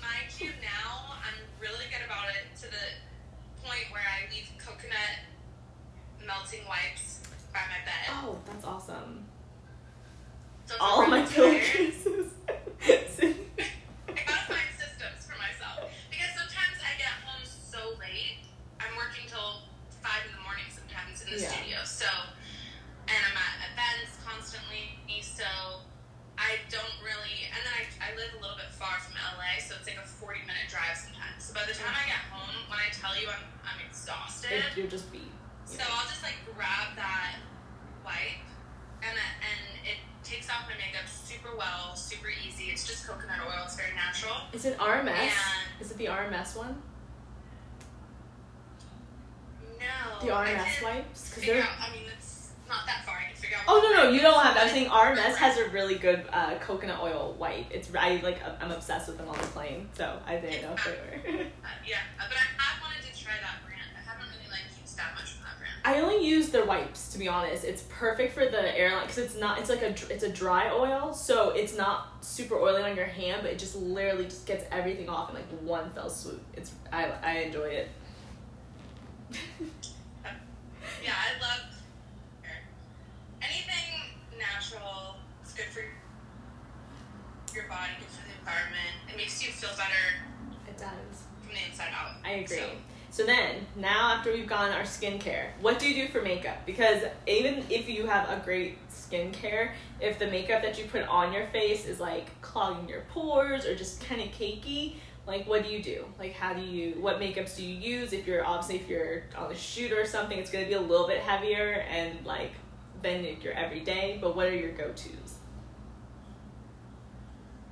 my 0.00 0.16
cue 0.36 0.50
now, 0.62 1.14
I'm 1.22 1.38
really 1.60 1.84
good 1.90 2.04
about 2.06 2.28
it 2.28 2.54
to 2.62 2.66
the 2.70 3.66
point 3.66 3.84
where 3.90 4.02
I 4.02 4.32
leave 4.32 4.48
coconut 4.58 5.24
melting 6.26 6.66
wipes 6.68 7.20
by 7.52 7.60
my 7.68 7.80
bed. 7.84 8.06
Oh, 8.10 8.38
that's 8.46 8.64
awesome. 8.64 9.24
So 10.66 10.74
if 10.74 10.82
All 10.82 11.02
I'm 11.02 11.10
my 11.10 11.22
really 11.22 11.60
tired, 11.60 11.62
pillowcases. 11.62 12.32
I 12.82 14.12
gotta 14.14 14.46
find 14.50 14.70
systems 14.74 15.22
for 15.26 15.38
myself 15.38 15.86
because 16.10 16.30
sometimes 16.34 16.78
I 16.82 16.92
get 16.98 17.14
home 17.26 17.42
so 17.46 17.94
late. 18.02 18.42
I'm 18.82 18.94
working 18.98 19.26
till 19.30 19.62
five 20.02 20.22
in 20.26 20.34
the 20.34 20.42
morning 20.42 20.66
sometimes 20.70 21.22
in 21.22 21.30
the 21.34 21.38
Yeah. 21.42 21.50
studio. 21.54 21.78
So, 21.86 22.06
and 23.06 23.18
I'm 23.18 23.36
at 23.38 23.54
events 23.70 24.18
constantly. 24.26 24.98
So, 25.22 25.44
I 26.40 26.58
don't 26.72 26.96
really. 27.04 27.46
And 27.52 27.60
then 27.62 27.74
I, 27.76 27.82
I 28.08 28.16
live 28.16 28.32
a 28.36 28.40
little 28.40 28.56
bit 28.56 28.72
far 28.72 28.96
from 29.04 29.14
LA, 29.20 29.60
so 29.60 29.76
it's 29.78 29.84
like 29.86 30.00
a 30.00 30.06
40 30.06 30.40
minute 30.48 30.66
drive 30.72 30.96
sometimes. 30.96 31.44
So 31.44 31.52
by 31.54 31.62
the 31.68 31.76
time 31.76 31.92
I 31.92 32.04
get 32.08 32.24
home, 32.32 32.56
when 32.72 32.80
I 32.80 32.88
tell 32.90 33.12
you 33.14 33.28
I'm 33.28 33.44
I'm 33.68 33.78
exhausted, 33.86 34.64
If 34.72 34.76
you're 34.80 34.88
just 34.90 35.12
beat. 35.12 35.28
so 35.68 35.84
I'll 35.84 36.08
just 36.08 36.24
like 36.24 36.40
grab 36.56 36.96
that 36.96 37.36
wipe, 38.04 38.40
and 39.04 39.12
it, 39.12 39.32
and 39.44 39.60
it 39.84 40.00
takes 40.24 40.48
off 40.48 40.64
my 40.68 40.76
makeup 40.80 41.04
super 41.08 41.52
well, 41.56 41.92
super 41.96 42.28
easy. 42.32 42.72
It's 42.72 42.86
just 42.88 43.04
coconut 43.06 43.44
oil. 43.44 43.64
It's 43.68 43.76
very 43.76 43.92
natural. 43.94 44.36
Is 44.56 44.64
it 44.64 44.76
RMS? 44.80 45.08
And- 45.36 45.84
Is 45.84 45.90
it 45.92 45.98
the 46.00 46.08
RMS 46.08 46.56
one? 46.56 46.80
No. 49.80 50.26
The 50.26 50.32
I 50.32 50.52
RMS 50.54 50.74
can 50.80 50.84
wipes? 50.84 51.20
'Cause 51.28 51.44
Figure 51.44 51.54
they're- 51.60 51.62
out. 51.62 51.76
I 51.80 51.92
mean, 51.92 52.04
it's 52.16 52.50
not 52.68 52.86
that 52.86 53.04
far. 53.04 53.18
I 53.18 53.24
can 53.30 53.36
figure 53.36 53.56
out. 53.56 53.64
Oh 53.68 53.78
what 53.78 53.82
no 53.82 53.88
no 53.90 53.94
brand 54.02 54.14
you 54.14 54.20
it 54.20 54.22
don't 54.24 54.34
is, 54.34 54.42
have 54.42 54.44
that. 54.44 54.45
I'm 54.56 54.66
but 54.66 54.72
saying 54.72 54.88
RMS 54.88 55.34
has 55.36 55.58
a 55.58 55.68
really 55.70 55.96
good 55.96 56.24
uh, 56.32 56.54
coconut 56.60 57.00
oil 57.02 57.36
wipe. 57.38 57.66
It's 57.70 57.90
I 57.94 58.20
like 58.22 58.40
I'm 58.60 58.70
obsessed 58.70 59.08
with 59.08 59.18
them 59.18 59.28
on 59.28 59.36
the 59.36 59.46
plane, 59.46 59.88
so 59.94 60.18
I 60.26 60.36
didn't 60.36 60.62
know 60.62 60.74
if 60.74 60.84
they 60.84 60.90
were. 61.32 61.38
Uh, 61.66 61.68
yeah, 61.86 61.98
but 62.16 62.36
I 62.36 62.62
have 62.62 62.82
wanted 62.82 63.12
to 63.12 63.22
try 63.22 63.32
that 63.40 63.64
brand. 63.64 63.82
I 63.96 64.08
haven't 64.08 64.28
really 64.28 64.50
like 64.50 64.62
used 64.80 64.96
that 64.96 65.14
much 65.14 65.32
from 65.32 65.44
that 65.44 65.58
brand. 65.58 65.74
I 65.84 66.00
only 66.00 66.26
use 66.26 66.50
their 66.50 66.64
wipes 66.64 67.08
to 67.12 67.18
be 67.18 67.28
honest. 67.28 67.64
It's 67.64 67.82
perfect 67.88 68.32
for 68.34 68.46
the 68.46 68.78
airline 68.78 69.02
because 69.06 69.18
it's 69.18 69.36
not. 69.36 69.58
It's 69.58 69.68
like 69.68 69.82
a 69.82 69.94
it's 70.12 70.24
a 70.24 70.30
dry 70.32 70.70
oil, 70.70 71.12
so 71.12 71.50
it's 71.50 71.76
not 71.76 72.24
super 72.24 72.54
oily 72.56 72.82
on 72.82 72.96
your 72.96 73.06
hand, 73.06 73.42
but 73.42 73.50
it 73.52 73.58
just 73.58 73.76
literally 73.76 74.24
just 74.24 74.46
gets 74.46 74.64
everything 74.70 75.08
off 75.08 75.30
in 75.30 75.36
like 75.36 75.48
one 75.62 75.90
fell 75.90 76.08
swoop. 76.10 76.42
It's 76.54 76.72
I 76.92 77.10
I 77.22 77.32
enjoy 77.38 77.66
it. 77.66 77.88
Yeah, 81.04 81.12
I 81.14 81.40
love 81.40 81.60
anything 83.40 84.10
natural. 84.38 85.16
It's 85.42 85.45
good 85.56 85.66
for 85.66 85.80
your 87.54 87.64
body, 87.68 87.92
good 87.98 88.08
for 88.08 88.22
the 88.26 88.38
environment. 88.38 88.94
It 89.12 89.16
makes 89.16 89.42
you 89.44 89.50
feel 89.52 89.70
better 89.70 90.28
It 90.68 90.76
does. 90.76 91.22
from 91.42 91.54
the 91.54 91.60
inside 91.70 91.92
out. 91.94 92.16
I 92.24 92.32
agree. 92.32 92.56
So, 92.58 92.70
So 93.10 93.24
then, 93.26 93.66
now 93.76 94.12
after 94.12 94.32
we've 94.32 94.46
gone 94.46 94.70
our 94.72 94.82
skincare, 94.82 95.46
what 95.60 95.78
do 95.78 95.88
you 95.88 96.06
do 96.06 96.12
for 96.12 96.20
makeup? 96.22 96.66
Because 96.66 97.02
even 97.26 97.64
if 97.70 97.88
you 97.88 98.06
have 98.06 98.28
a 98.28 98.42
great 98.44 98.78
skincare, 98.90 99.70
if 100.00 100.18
the 100.18 100.26
makeup 100.26 100.60
that 100.62 100.78
you 100.78 100.84
put 100.84 101.02
on 101.08 101.32
your 101.32 101.46
face 101.46 101.86
is 101.86 101.98
like 102.00 102.38
clogging 102.42 102.88
your 102.88 103.02
pores 103.12 103.64
or 103.64 103.74
just 103.74 104.00
kind 104.06 104.20
of 104.20 104.28
cakey, 104.28 104.96
like 105.26 105.46
what 105.48 105.64
do 105.64 105.70
you 105.70 105.82
do? 105.82 106.04
Like 106.18 106.34
how 106.34 106.52
do 106.52 106.60
you 106.60 107.00
what 107.00 107.18
makeups 107.18 107.56
do 107.56 107.64
you 107.64 107.74
use? 107.74 108.12
If 108.12 108.26
you're 108.26 108.44
obviously 108.44 108.76
if 108.76 108.88
you're 108.88 109.22
on 109.36 109.50
a 109.50 109.54
shoot 109.56 109.92
or 109.92 110.04
something, 110.04 110.38
it's 110.38 110.50
gonna 110.50 110.66
be 110.66 110.74
a 110.74 110.80
little 110.80 111.06
bit 111.06 111.20
heavier 111.20 111.84
and 111.88 112.24
like 112.26 112.52
than 113.02 113.24
your 113.40 113.54
everyday. 113.54 114.18
But 114.20 114.36
what 114.36 114.46
are 114.46 114.54
your 114.54 114.72
go 114.72 114.88
tos? 114.88 115.38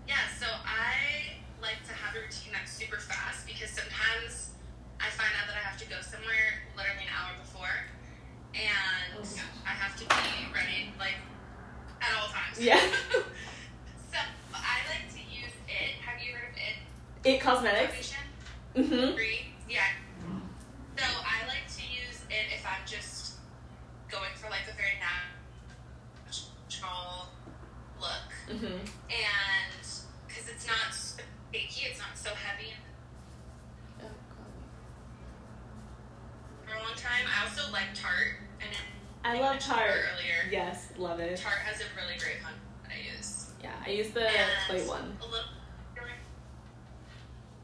yeah, 0.07 0.17
so 0.39 0.47
I 0.47 0.93
like 1.63 1.83
to 1.87 1.93
have 1.95 2.15
a 2.15 2.21
routine 2.21 2.53
that's 2.53 2.71
super 2.73 2.97
fast 2.99 3.47
because 3.65 3.81
sometimes 3.81 4.51
I 5.01 5.09
find 5.09 5.33
out 5.41 5.49
that 5.49 5.57
I 5.57 5.65
have 5.65 5.81
to 5.81 5.89
go 5.89 5.97
somewhere 6.05 6.69
literally 6.77 7.09
an 7.09 7.13
hour 7.17 7.33
before, 7.41 7.89
and 8.53 9.17
Oh. 9.17 9.41
I 9.65 9.71
have 9.71 9.97
to 9.97 10.05
be 10.05 10.53
ready 10.53 10.93
like 10.99 11.17
at 12.03 12.13
all 12.21 12.29
times. 12.29 12.61
Yeah. 12.61 12.77
so 14.13 14.19
I 14.53 14.85
like 14.93 15.09
to 15.17 15.21
use 15.33 15.57
it. 15.65 15.97
Have 16.05 16.21
you 16.21 16.35
heard 16.35 16.53
of 16.53 16.61
it? 16.61 16.77
It 17.37 17.41
cosmetics. 17.41 18.13
Mm-hmm. 18.77 19.17
Tarte 41.37 41.59
has 41.65 41.81
a 41.81 41.85
really 41.97 42.19
great 42.19 42.43
one 42.43 42.55
that 42.83 42.93
I 42.93 43.17
use. 43.17 43.51
Yeah, 43.63 43.73
I 43.85 43.91
use 43.91 44.11
the 44.11 44.29
And 44.29 44.51
clay 44.67 44.87
one. 44.87 45.17
A 45.21 45.25
little. 45.25 45.41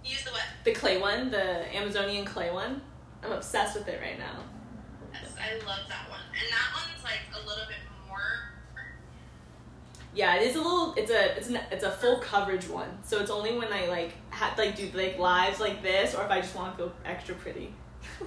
Use 0.05 0.25
the 0.25 0.31
what? 0.31 0.43
The 0.65 0.73
clay 0.73 0.99
one, 0.99 1.31
the 1.31 1.77
Amazonian 1.77 2.25
clay 2.25 2.50
one. 2.50 2.81
I'm 3.23 3.33
obsessed 3.33 3.77
with 3.77 3.87
it 3.87 4.00
right 4.00 4.19
now. 4.19 4.43
Yes, 5.12 5.33
I 5.39 5.55
love 5.67 5.87
that 5.89 6.09
one, 6.09 6.21
and 6.33 6.50
that 6.50 6.73
one's 6.75 7.05
like 7.05 7.21
a 7.33 7.39
little 7.47 7.67
bit 7.69 7.77
more. 8.09 8.19
Yeah, 10.15 10.37
it 10.37 10.43
is 10.49 10.57
a 10.57 10.59
little. 10.61 10.95
It's 10.97 11.11
a 11.11 11.37
it's 11.37 11.49
an, 11.49 11.61
it's 11.71 11.85
a 11.85 11.91
full 11.91 12.19
coverage 12.19 12.67
one. 12.69 12.99
So 13.05 13.21
it's 13.21 13.31
only 13.31 13.57
when 13.57 13.73
I 13.73 13.87
like 13.87 14.15
ha- 14.31 14.55
like 14.59 14.75
do 14.75 14.91
like 14.95 15.19
lives 15.19 15.61
like 15.61 15.83
this, 15.83 16.15
or 16.15 16.25
if 16.25 16.31
I 16.31 16.41
just 16.41 16.57
want 16.57 16.73
to 16.73 16.85
feel 16.85 16.93
extra 17.05 17.35
pretty. 17.35 17.75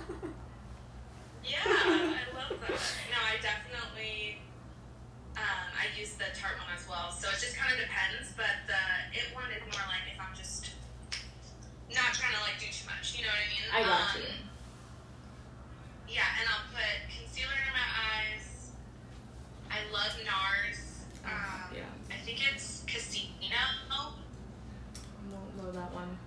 Yeah, 1.46 1.58
I 1.66 2.00
love 2.34 2.60
that. 2.62 2.70
No, 2.70 3.20
I 3.20 3.36
definitely. 3.42 3.63
Use 6.04 6.20
the 6.20 6.28
Tarte 6.36 6.60
one 6.60 6.76
as 6.76 6.84
well, 6.84 7.16
so 7.16 7.32
it 7.32 7.40
just 7.40 7.56
kind 7.56 7.72
of 7.72 7.80
depends. 7.80 8.36
But 8.36 8.68
the 8.68 8.76
it 9.16 9.32
one 9.32 9.48
is 9.56 9.64
more 9.72 9.88
like 9.88 10.04
if 10.12 10.20
I'm 10.20 10.36
just 10.36 10.76
not 11.88 12.12
trying 12.12 12.36
to 12.36 12.44
like 12.44 12.60
do 12.60 12.68
too 12.68 12.84
much. 12.92 13.16
You 13.16 13.24
know 13.24 13.32
what 13.32 13.40
I 13.40 13.48
mean? 13.48 13.64
I 13.72 13.80
got 13.88 14.12
um, 14.12 14.20
you. 14.20 14.28
Yeah, 16.20 16.28
and 16.44 16.46
I'll 16.52 16.68
put 16.76 17.08
concealer 17.08 17.56
in 17.56 17.72
my 17.72 17.88
eyes. 17.88 18.76
I 19.72 19.80
love 19.96 20.12
NARS. 20.28 21.08
Um, 21.24 21.72
Yeah. 21.72 21.88
I 22.12 22.20
think 22.28 22.44
it's 22.52 22.84
Casino. 22.84 23.56
I 23.88 24.12
don't 25.32 25.56
know 25.56 25.72
that 25.72 25.94
one. 25.94 26.18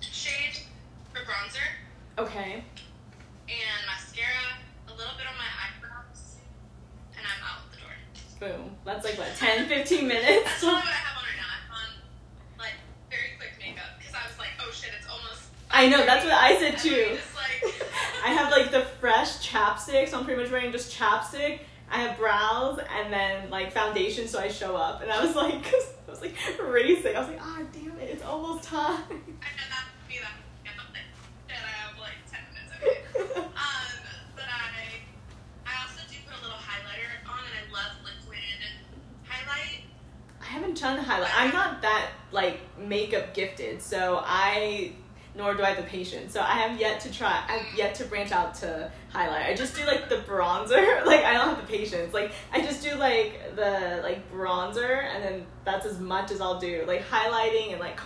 shade. 0.00 0.58
For 1.12 1.20
bronzer 1.20 1.66
Okay. 2.18 2.64
and 3.48 3.80
mascara, 3.86 4.58
a 4.88 4.90
little 4.90 5.14
bit 5.16 5.26
on 5.26 5.36
my 5.38 5.48
eyebrows, 5.48 6.36
and 7.16 7.24
I'm 7.24 7.42
out 7.44 7.70
the 7.70 7.78
door. 7.78 7.96
Boom. 8.38 8.76
That's 8.84 9.04
like 9.04 9.16
what 9.18 9.28
10, 9.36 9.68
15 9.68 10.06
minutes. 10.06 10.44
That's 10.44 10.64
all 10.64 10.74
what 10.74 10.84
I 10.84 10.90
have 10.90 11.16
on 11.18 11.24
right 11.24 11.36
now. 11.36 11.48
I 11.48 11.56
have 11.62 11.88
on 11.88 12.58
like 12.58 12.74
very 13.10 13.36
quick 13.38 13.52
makeup 13.58 13.96
because 13.98 14.14
I 14.14 14.26
was 14.28 14.38
like, 14.38 14.50
oh 14.60 14.70
shit, 14.70 14.90
it's 14.98 15.08
almost. 15.08 15.44
I 15.70 15.88
know. 15.88 16.04
That's 16.04 16.24
what 16.24 16.34
I 16.34 16.58
said 16.58 16.78
too. 16.78 17.16
Just 17.16 17.34
like. 17.34 17.74
I 18.24 18.30
have 18.30 18.50
like 18.50 18.70
the 18.70 18.82
fresh 19.00 19.46
chapstick, 19.46 20.08
so 20.08 20.18
I'm 20.18 20.24
pretty 20.24 20.42
much 20.42 20.50
wearing 20.50 20.70
just 20.70 20.94
chapstick. 20.94 21.60
I 21.90 22.00
have 22.00 22.18
brows 22.18 22.80
and 22.98 23.12
then 23.12 23.48
like 23.48 23.72
foundation, 23.72 24.28
so 24.28 24.38
I 24.38 24.48
show 24.48 24.76
up. 24.76 25.02
And 25.02 25.10
I 25.10 25.24
was 25.24 25.34
like, 25.34 25.54
I 26.06 26.10
was 26.10 26.20
like 26.20 26.34
racing. 26.62 27.16
I 27.16 27.20
was 27.20 27.28
like, 27.28 27.40
ah, 27.40 27.62
damn 27.72 27.98
it, 27.98 28.10
it's 28.10 28.24
almost 28.24 28.64
time. 28.64 29.02
Haven't 40.86 41.04
done 41.04 41.04
highlight. 41.04 41.30
I'm 41.36 41.52
not 41.52 41.82
that 41.82 42.10
like 42.32 42.60
makeup 42.78 43.34
gifted, 43.34 43.82
so 43.82 44.22
I 44.24 44.92
nor 45.34 45.52
do 45.54 45.62
I 45.62 45.70
have 45.70 45.76
the 45.76 45.82
patience. 45.82 46.32
So 46.32 46.40
I 46.40 46.52
have 46.52 46.80
yet 46.80 47.00
to 47.00 47.12
try. 47.12 47.44
I've 47.46 47.76
yet 47.76 47.94
to 47.96 48.04
branch 48.04 48.32
out 48.32 48.54
to 48.56 48.90
highlight. 49.10 49.46
I 49.46 49.54
just 49.54 49.76
do 49.76 49.84
like 49.84 50.08
the 50.08 50.16
bronzer. 50.16 51.04
Like 51.06 51.24
I 51.24 51.34
don't 51.34 51.56
have 51.56 51.66
the 51.66 51.76
patience. 51.76 52.14
Like 52.14 52.32
I 52.52 52.60
just 52.60 52.82
do 52.82 52.94
like 52.94 53.54
the 53.56 54.00
like 54.02 54.30
bronzer, 54.32 55.04
and 55.04 55.22
then 55.22 55.46
that's 55.64 55.86
as 55.86 55.98
much 55.98 56.30
as 56.30 56.40
I'll 56.40 56.60
do. 56.60 56.84
Like 56.86 57.06
highlighting 57.08 57.72
and 57.72 57.80
like 57.80 57.98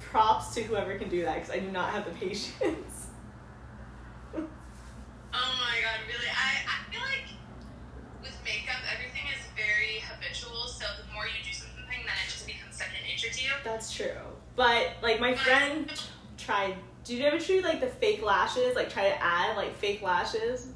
props 0.00 0.54
to 0.54 0.62
whoever 0.62 0.96
can 0.98 1.08
do 1.08 1.22
that 1.24 1.36
because 1.36 1.50
I 1.50 1.58
do 1.58 1.70
not 1.70 1.90
have 1.90 2.04
the 2.04 2.10
patience. 2.26 2.97
Like 15.20 15.36
my 15.36 15.42
friend 15.42 15.90
tried. 16.36 16.74
Did 17.04 17.18
you 17.18 17.24
ever 17.24 17.38
do 17.38 17.60
like 17.62 17.80
the 17.80 17.86
fake 17.86 18.22
lashes? 18.22 18.76
Like 18.76 18.90
try 18.90 19.08
to 19.08 19.22
add 19.22 19.56
like 19.56 19.74
fake 19.76 20.02
lashes. 20.02 20.68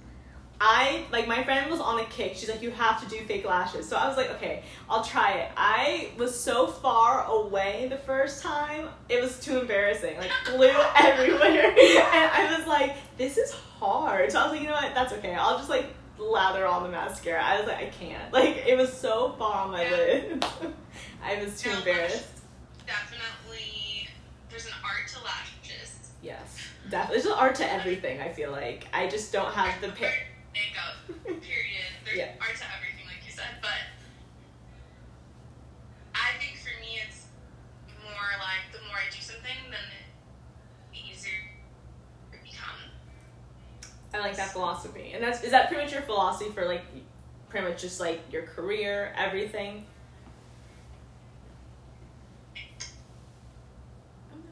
I 0.64 1.04
like 1.11 1.26
my 1.26 1.42
friend 1.42 1.68
was 1.70 1.80
on 1.80 1.99
a 1.99 2.04
kick. 2.04 2.37
She's 2.37 2.49
like, 2.49 2.62
you 2.62 2.70
have 2.70 3.02
to 3.02 3.08
do 3.08 3.22
fake 3.25 3.44
lashes. 3.44 3.88
So 3.88 3.96
I 3.96 4.06
was 4.06 4.16
like, 4.16 4.30
okay, 4.37 4.62
I'll 4.88 5.02
try 5.02 5.32
it. 5.32 5.50
I 5.56 6.11
was 6.16 6.38
so 6.38 6.68
far 6.68 7.26
away 7.26 7.88
the 7.90 7.96
first 7.99 8.42
time, 8.42 8.88
it 9.08 9.20
was 9.20 9.40
too 9.40 9.58
embarrassing. 9.58 10.16
Like 10.18 10.30
glue 10.44 10.68
everywhere, 10.96 11.66
and 11.66 11.76
I 11.76 12.54
was 12.56 12.66
like, 12.68 12.94
this 13.18 13.38
is 13.38 13.50
hard. 13.52 14.30
So 14.30 14.38
I 14.38 14.45
was 14.45 14.52
like, 14.52 14.60
you 14.62 14.69
know 14.69 14.75
what? 14.75 14.95
That's 14.95 15.12
okay. 15.14 15.34
I'll 15.34 15.58
just 15.58 15.69
like 15.69 15.86
lather 16.17 16.64
on 16.67 16.84
the 16.84 16.88
mascara. 16.90 17.43
I 17.43 17.58
was 17.58 17.67
like, 17.67 17.78
I 17.78 17.86
can't. 17.86 18.32
Like 18.32 18.64
it 18.64 18.76
was 18.78 18.93
so 18.93 19.34
far 19.38 19.64
on 19.64 19.73
my 19.73 19.82
Yeah. 19.82 19.90
lid. 19.97 20.45
I 21.25 21.43
was 21.43 21.60
too 21.60 21.71
No, 21.71 21.78
embarrassed. 21.78 22.28
Definitely, 22.86 23.42
there's 24.52 24.67
an 24.67 24.73
art 24.84 25.08
to 25.08 25.19
lashes. 25.25 26.12
Yes, 26.23 26.56
definitely. 26.91 27.17
There's 27.23 27.26
an 27.32 27.38
art 27.38 27.54
to 27.56 27.73
everything. 27.73 28.21
I 28.21 28.28
feel 28.28 28.52
like 28.52 28.86
I 28.93 29.08
just 29.08 29.32
don't 29.32 29.52
have 29.52 29.80
the 29.80 29.88
pick. 29.88 30.12
makeup. 30.54 30.95
Period. 31.25 31.91
There's 32.04 32.19
Yeah. 32.19 32.30
art 32.41 32.54
to 32.56 32.65
everything, 32.76 33.06
like 33.06 33.25
you 33.26 33.32
said. 33.32 33.56
But 33.60 33.71
I 36.15 36.38
think 36.38 36.58
for 36.58 36.78
me, 36.80 37.00
it's 37.04 37.25
more 38.04 38.30
like 38.38 38.71
the 38.73 38.86
more 38.86 38.97
I 38.97 39.10
do 39.10 39.21
something, 39.21 39.56
then 39.71 39.80
the 40.93 40.99
easier 41.10 41.32
it 42.32 42.43
becomes. 42.45 42.93
I 44.15 44.19
like 44.21 44.36
that 44.36 44.52
philosophy, 44.52 45.12
and 45.15 45.25
that's 45.25 45.43
is 45.43 45.50
that 45.52 45.69
pretty 45.69 45.82
much 45.82 45.93
your 45.93 46.02
philosophy 46.02 46.50
for 46.52 46.67
like 46.67 46.84
pretty 47.49 47.67
much 47.69 47.80
just 47.80 47.99
like 47.99 48.21
your 48.30 48.43
career, 48.43 49.12
everything. 49.17 49.86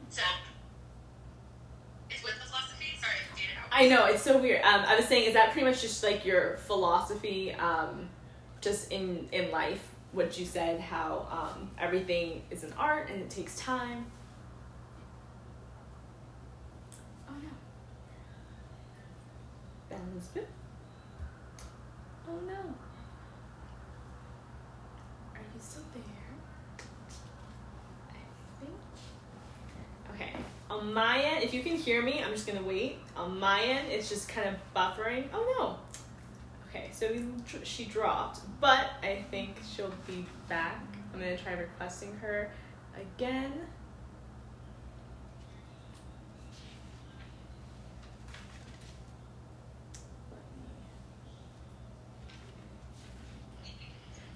So 0.09 0.21
it's 2.09 2.23
with 2.23 2.33
the 2.39 2.45
philosophy. 2.47 2.85
Sorry, 2.99 3.15
I 3.81 3.87
know 3.87 4.05
it's 4.05 4.21
so 4.21 4.37
weird. 4.37 4.61
Um, 4.61 4.85
I 4.87 4.95
was 4.95 5.05
saying, 5.05 5.25
is 5.25 5.33
that 5.33 5.53
pretty 5.53 5.65
much 5.65 5.81
just 5.81 6.03
like 6.03 6.23
your 6.23 6.57
philosophy, 6.57 7.51
um, 7.53 8.07
just 8.61 8.91
in 8.91 9.27
in 9.31 9.49
life? 9.49 9.83
What 10.11 10.37
you 10.37 10.45
said, 10.45 10.79
how 10.79 11.25
um, 11.31 11.71
everything 11.79 12.43
is 12.51 12.63
an 12.63 12.75
art 12.77 13.09
and 13.09 13.23
it 13.23 13.31
takes 13.31 13.57
time. 13.57 14.05
Oh 17.27 17.33
no. 17.41 17.49
Elizabeth. 20.13 20.45
Oh 22.29 22.39
no. 22.45 22.75
Are 25.33 25.41
you 25.55 25.59
still 25.59 25.81
there? 25.95 26.35
I 28.11 28.13
think. 28.59 28.75
Okay. 30.13 30.33
On 30.81 30.95
my 30.95 31.21
end, 31.21 31.43
if 31.43 31.53
you 31.53 31.61
can 31.61 31.75
hear 31.75 32.01
me, 32.01 32.23
I'm 32.25 32.31
just 32.31 32.47
gonna 32.47 32.63
wait. 32.63 32.97
On 33.15 33.39
my 33.39 33.61
end, 33.61 33.91
it's 33.91 34.09
just 34.09 34.27
kind 34.27 34.49
of 34.49 34.55
buffering. 34.75 35.25
Oh 35.31 35.55
no. 35.59 35.77
Okay, 36.67 36.89
so 36.91 37.07
we, 37.11 37.23
she 37.63 37.85
dropped, 37.85 38.39
but 38.59 38.89
I 39.03 39.23
think 39.29 39.57
she'll 39.75 39.93
be 40.07 40.25
back. 40.49 40.83
I'm 41.13 41.19
gonna 41.19 41.37
try 41.37 41.53
requesting 41.53 42.15
her 42.15 42.49
again. 42.99 43.53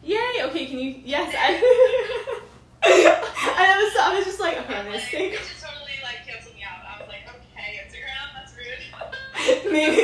Yay! 0.04 0.44
Okay, 0.44 0.68
can 0.68 0.78
you? 0.78 1.02
Yes, 1.04 1.34
I. 1.36 2.42
I 2.84 3.84
was, 3.84 3.96
I 4.00 4.16
was 4.16 4.26
just 4.26 4.40
like, 4.40 4.60
okay, 4.60 4.76
I'm 4.76 4.86
gonna 4.86 5.00
stay. 5.00 5.36
Maybe 9.76 9.98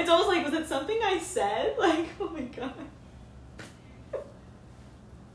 it's 0.00 0.10
almost 0.10 0.28
like, 0.28 0.44
was 0.44 0.52
it 0.54 0.68
something 0.68 0.98
I 1.02 1.18
said? 1.18 1.76
Like, 1.78 2.06
oh 2.20 2.28
my 2.28 2.40
god. 2.40 2.72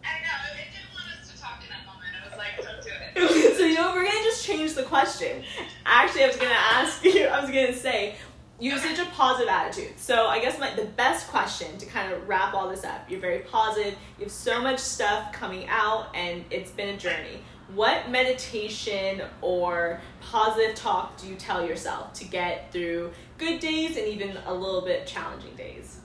I 0.04 0.20
know 0.22 0.38
it 0.54 0.70
didn't 0.72 0.94
want 0.94 1.08
us 1.20 1.32
to 1.32 1.42
talk 1.42 1.60
in 1.64 1.70
that 1.70 1.86
moment. 1.88 2.14
I 2.22 2.30
was 2.30 2.38
like, 2.38 2.62
don't 2.62 2.84
do 2.84 2.92
it. 2.92 3.58
so 3.58 3.66
you 3.66 3.76
know, 3.76 3.94
we're 3.96 4.06
gonna 4.06 4.24
just 4.24 4.46
change 4.46 4.74
the 4.74 4.84
question. 4.84 5.44
Actually, 5.86 6.26
I 6.26 6.28
was 6.28 6.36
gonna 6.36 6.54
ask 6.54 7.04
you. 7.04 7.26
I 7.26 7.40
was 7.42 7.50
gonna 7.50 7.74
say, 7.74 8.16
you 8.60 8.72
have 8.72 8.82
such 8.82 9.00
a 9.00 9.10
positive 9.12 9.50
attitude. 9.50 9.98
So 9.98 10.28
I 10.28 10.40
guess 10.40 10.60
my 10.60 10.76
the 10.76 10.86
best 10.86 11.30
question 11.30 11.78
to 11.78 11.86
kind 11.86 12.14
of 12.14 12.28
wrap 12.28 12.54
all 12.54 12.70
this 12.70 12.84
up. 12.84 13.10
You're 13.10 13.22
very 13.22 13.40
positive. 13.40 13.96
You 14.20 14.26
have 14.26 14.32
so 14.32 14.62
much 14.62 14.80
stuff 14.80 15.32
coming 15.32 15.68
out, 15.68 16.08
and 16.14 16.46
it's 16.52 16.72
been 16.72 16.90
a 16.90 16.98
journey. 16.98 17.42
What 17.76 18.10
meditation 18.10 19.22
or 19.42 20.00
positive 20.22 20.76
talk 20.76 21.18
do 21.18 21.28
you 21.28 21.36
tell 21.36 21.66
yourself 21.66 22.14
to 22.14 22.26
get 22.26 22.72
through 22.72 23.12
good 23.38 23.60
days 23.60 23.98
and 23.98 24.08
even 24.08 24.38
a 24.46 24.54
little 24.54 24.82
bit 24.82 25.08
challenging 25.08 25.56
days? 25.56 26.00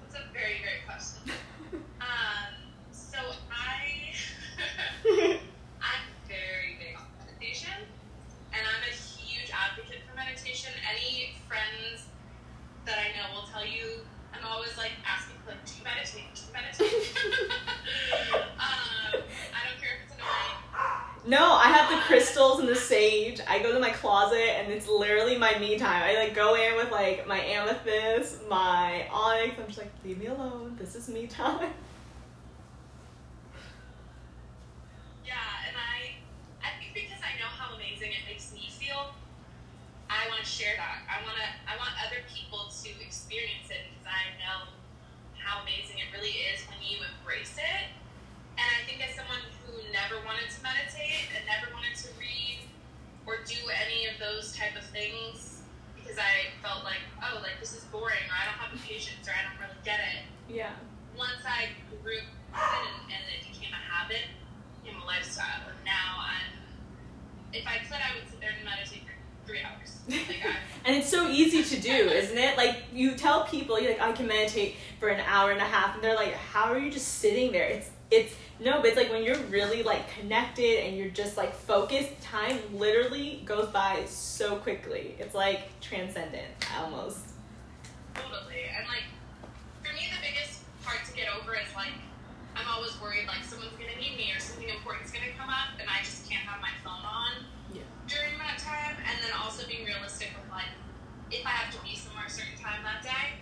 That's 0.00 0.14
a 0.14 0.32
very 0.32 0.60
great 0.62 0.86
question. 0.86 1.32
Um, 2.00 2.54
so 2.90 3.18
I, 3.52 4.16
I'm 5.80 6.06
very 6.26 6.78
big 6.80 6.96
on 6.96 7.04
meditation, 7.26 7.72
and 8.52 8.62
I'm 8.62 8.82
a 8.82 8.94
huge 8.94 9.52
advocate 9.52 10.00
for 10.08 10.16
meditation. 10.16 10.72
Any 10.88 11.34
friends 11.46 12.06
that 12.86 12.98
I 12.98 13.14
know 13.16 13.34
will 13.34 13.46
tell 13.48 13.64
you, 13.66 14.00
I'm 14.32 14.44
always 14.46 14.76
like 14.78 14.92
asking, 15.06 15.36
like, 15.46 15.64
do 15.66 15.72
you 15.78 15.84
meditate? 15.84 16.34
Do 16.34 16.40
you 16.46 16.52
meditate? 16.52 17.16
um, 18.58 19.20
I 19.52 19.60
don't 19.68 19.78
care 19.78 20.00
if 20.00 20.08
it's 20.08 20.14
annoying. 20.16 20.56
No, 21.30 21.52
I 21.52 21.68
have 21.68 21.88
the 21.88 22.02
crystals 22.08 22.58
and 22.58 22.68
the 22.68 22.74
sage. 22.74 23.40
I 23.48 23.60
go 23.60 23.72
to 23.72 23.78
my 23.78 23.90
closet 23.90 24.58
and 24.58 24.72
it's 24.72 24.88
literally 24.88 25.38
my 25.38 25.56
me 25.60 25.78
time. 25.78 26.02
I 26.02 26.14
like 26.16 26.34
go 26.34 26.56
in 26.56 26.74
with 26.74 26.90
like 26.90 27.24
my 27.28 27.38
amethyst, 27.38 28.48
my 28.48 29.06
onyx. 29.12 29.54
I'm 29.56 29.66
just 29.68 29.78
like, 29.78 29.92
leave 30.04 30.18
me 30.18 30.26
alone. 30.26 30.74
This 30.76 30.96
is 30.96 31.08
me 31.08 31.28
time. 31.28 31.70
Yeah, 35.24 35.38
and 35.70 35.78
I, 35.78 36.18
I 36.58 36.74
think 36.82 36.90
because 36.90 37.22
I 37.22 37.38
know 37.38 37.46
how 37.46 37.78
amazing 37.78 38.10
it 38.10 38.26
makes 38.26 38.50
me 38.50 38.66
feel, 38.66 39.14
I 40.10 40.26
want 40.26 40.42
to 40.42 40.48
share 40.50 40.74
that. 40.74 41.06
I 41.06 41.22
want 41.22 41.38
to, 41.38 41.46
I 41.70 41.78
want 41.78 41.94
other 42.02 42.26
people 42.26 42.66
to 42.66 42.90
experience 42.98 43.70
it 43.70 43.86
because 43.94 44.10
I 44.10 44.34
know 44.42 44.74
how 45.38 45.62
amazing 45.62 46.02
it 46.02 46.10
really 46.10 46.34
is 46.50 46.66
when 46.66 46.82
you 46.82 46.98
embrace 46.98 47.54
it. 47.54 47.94
And 48.58 48.68
I 48.76 48.84
think 48.84 49.00
as 49.00 49.14
someone 49.16 49.40
who 49.64 49.80
never 49.88 50.20
wanted 50.28 50.52
to 50.52 50.60
meditate 50.62 51.32
and 51.32 51.46
never 51.48 51.72
wanted 51.72 51.96
to 52.04 52.08
read 52.20 52.60
or 53.26 53.40
do 53.46 53.56
any 53.72 54.04
of 54.04 54.20
those 54.20 54.52
type 54.52 54.76
of 54.76 54.84
things 54.92 55.64
because 55.96 56.18
I 56.18 56.52
felt 56.60 56.84
like, 56.84 57.00
oh, 57.24 57.40
like 57.40 57.56
this 57.56 57.72
is 57.72 57.84
boring 57.88 58.20
or 58.28 58.36
I 58.36 58.44
don't 58.50 58.60
have 58.60 58.72
the 58.74 58.82
patience 58.82 59.24
or 59.24 59.32
I 59.32 59.48
don't 59.48 59.58
really 59.62 59.80
get 59.84 60.00
it 60.00 60.28
Yeah. 60.50 60.76
once 61.16 61.40
I 61.46 61.72
grew 61.88 62.20
it 62.20 62.28
and, 62.52 62.94
and 63.08 63.22
it 63.32 63.48
became 63.48 63.72
a 63.72 63.80
habit, 63.80 64.28
became 64.82 65.00
a 65.00 65.06
lifestyle, 65.06 65.64
and 65.70 65.80
now 65.86 66.20
I'm 66.20 66.50
easy 71.40 71.76
to 71.76 71.82
do, 71.82 71.90
isn't 71.90 72.36
it? 72.36 72.56
Like 72.56 72.76
you 72.92 73.14
tell 73.14 73.39
people, 73.50 73.80
you're 73.80 73.92
like, 73.92 74.00
I 74.00 74.12
can 74.12 74.26
meditate 74.26 74.76
for 74.98 75.08
an 75.08 75.20
hour 75.26 75.50
and 75.50 75.60
a 75.60 75.64
half, 75.64 75.94
and 75.94 76.02
they're 76.04 76.14
like, 76.16 76.34
How 76.34 76.64
are 76.72 76.78
you 76.78 76.90
just 76.90 77.18
sitting 77.18 77.52
there? 77.52 77.66
It's 77.68 77.90
it's 78.10 78.34
no, 78.58 78.78
but 78.78 78.86
it's 78.86 78.96
like 78.96 79.10
when 79.10 79.22
you're 79.22 79.38
really 79.48 79.82
like 79.82 80.02
connected 80.18 80.84
and 80.84 80.96
you're 80.96 81.08
just 81.10 81.36
like 81.36 81.54
focused, 81.54 82.10
time 82.20 82.58
literally 82.74 83.42
goes 83.44 83.68
by 83.68 84.04
so 84.06 84.56
quickly. 84.56 85.14
It's 85.18 85.34
like 85.34 85.80
transcendent 85.80 86.48
almost. 86.78 87.18
Totally. 88.14 88.66
And 88.76 88.86
like, 88.88 89.06
for 89.82 89.94
me, 89.94 90.10
the 90.10 90.20
biggest 90.20 90.60
part 90.84 90.98
to 91.06 91.12
get 91.14 91.28
over 91.40 91.54
is 91.54 91.70
like, 91.76 91.94
I'm 92.56 92.66
always 92.68 92.92
worried 93.00 93.26
like 93.28 93.44
someone's 93.44 93.72
gonna 93.78 93.96
need 93.96 94.18
me 94.18 94.32
or 94.34 94.40
something 94.40 94.68
important's 94.68 95.12
gonna 95.12 95.32
come 95.38 95.48
up, 95.48 95.78
and 95.78 95.88
I 95.88 96.02
just 96.02 96.28
can't 96.28 96.42
have 96.44 96.60
my 96.60 96.74
phone 96.84 97.00
on 97.06 97.46
Yeah. 97.72 97.86
during 98.10 98.36
that 98.38 98.58
time. 98.58 98.96
And 99.06 99.16
then 99.22 99.30
also 99.40 99.66
being 99.68 99.86
realistic 99.86 100.34
with 100.36 100.50
like, 100.50 100.68
if 101.30 101.46
I 101.46 101.50
have 101.50 101.72
to 101.74 101.80
be 101.82 101.94
somewhere 101.94 102.26
a 102.26 102.30
certain 102.30 102.58
time 102.58 102.82
that 102.82 103.02
day. 103.02 103.38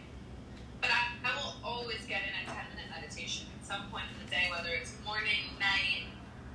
But 0.81 0.91
I, 0.93 1.01
I 1.25 1.31
will 1.35 1.57
always 1.65 2.05
get 2.07 2.23
in 2.23 2.33
a 2.37 2.45
10 2.47 2.55
minute 2.77 2.89
meditation 2.93 3.49
at 3.59 3.65
some 3.67 3.89
point 3.91 4.05
in 4.13 4.17
the 4.25 4.31
day, 4.31 4.47
whether 4.53 4.71
it's 4.77 4.95
morning, 5.05 5.57
night. 5.59 6.07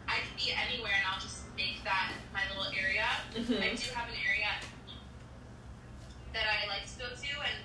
I 0.07 0.21
can 0.23 0.33
be 0.37 0.53
anywhere 0.53 0.93
and 0.93 1.05
I'll 1.09 1.19
just 1.21 1.49
make 1.57 1.81
that 1.83 2.13
my 2.31 2.45
little 2.53 2.69
area. 2.77 3.05
I 3.33 3.37
hmm 3.41 3.75
do 3.75 3.87
have 3.97 4.07
an 4.09 4.19
area 4.21 4.51
that 6.33 6.45
I 6.49 6.67
like 6.69 6.85
to 6.93 6.95
go 6.97 7.07
to, 7.09 7.31
and 7.45 7.59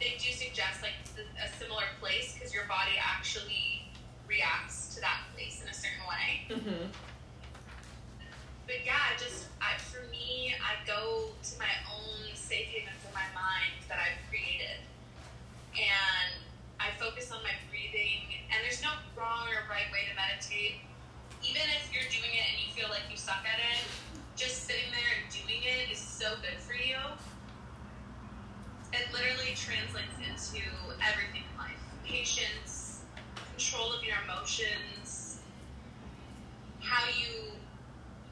they 0.00 0.16
do 0.18 0.30
suggest 0.32 0.82
like 0.82 0.96
th- 1.14 1.28
a 1.40 1.48
similar 1.58 1.84
place 2.00 2.34
because 2.34 2.52
your 2.54 2.64
body 2.66 2.96
actually 3.00 3.88
reacts 4.28 4.94
to 4.96 5.00
that 5.00 5.28
place 5.34 5.60
in 5.62 5.68
a 5.68 5.74
certain 5.76 6.04
way. 6.08 6.30
hmm 6.48 6.86
But 8.66 8.84
yeah, 8.84 8.96
I 8.96 9.16
just 9.20 9.48
I, 9.60 9.76
for 9.78 10.08
me, 10.10 10.54
I 10.56 10.80
go 10.86 11.32
to 11.36 11.52
my 11.58 11.72
own 11.92 12.32
safe 12.34 12.68
havens 12.72 13.02
in 13.04 13.12
my 13.12 13.28
mind 13.36 13.76
that 13.88 13.98
I've 14.00 14.18
created, 14.28 14.80
and 15.76 16.32
I 16.80 16.90
focus 16.98 17.30
on 17.30 17.42
my 17.44 17.54
breathing. 17.70 18.32
And 18.50 18.58
there's 18.64 18.82
no 18.82 18.90
wrong 19.16 19.48
or 19.52 19.68
right 19.70 19.88
way 19.92 20.08
to 20.08 20.14
meditate. 20.16 20.80
Even 21.44 21.62
if 21.76 21.90
you're 21.92 22.08
doing 22.10 22.32
it 22.32 22.44
and 22.54 22.56
you 22.64 22.70
feel 22.72 22.88
like 22.88 23.04
you 23.10 23.16
suck 23.16 23.42
at 23.44 23.58
it, 23.58 23.84
just 24.36 24.64
sitting 24.66 24.88
there 24.90 25.10
and 25.20 25.26
doing 25.30 25.60
it 25.62 25.92
is 25.92 25.98
so 26.00 26.34
good 26.40 26.58
for 26.58 26.72
you. 26.74 26.96
It 28.92 29.12
literally 29.12 29.54
translates 29.54 30.18
into 30.20 30.62
everything 31.06 31.42
in 31.48 31.56
life: 31.58 31.80
patience, 32.04 33.02
control 33.50 33.92
of 33.92 34.04
your 34.04 34.16
emotions, 34.26 35.38
how 36.80 37.06
you 37.08 37.54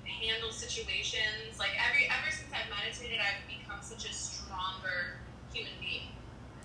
handle 0.05 0.51
situations. 0.51 1.59
Like 1.59 1.71
every 1.79 2.07
ever 2.11 2.31
since 2.31 2.51
I've 2.53 2.69
meditated, 2.69 3.19
I've 3.23 3.47
become 3.47 3.70
such 3.83 4.11
a 4.11 4.12
stronger 4.12 5.19
human 5.53 5.73
being. 5.81 6.09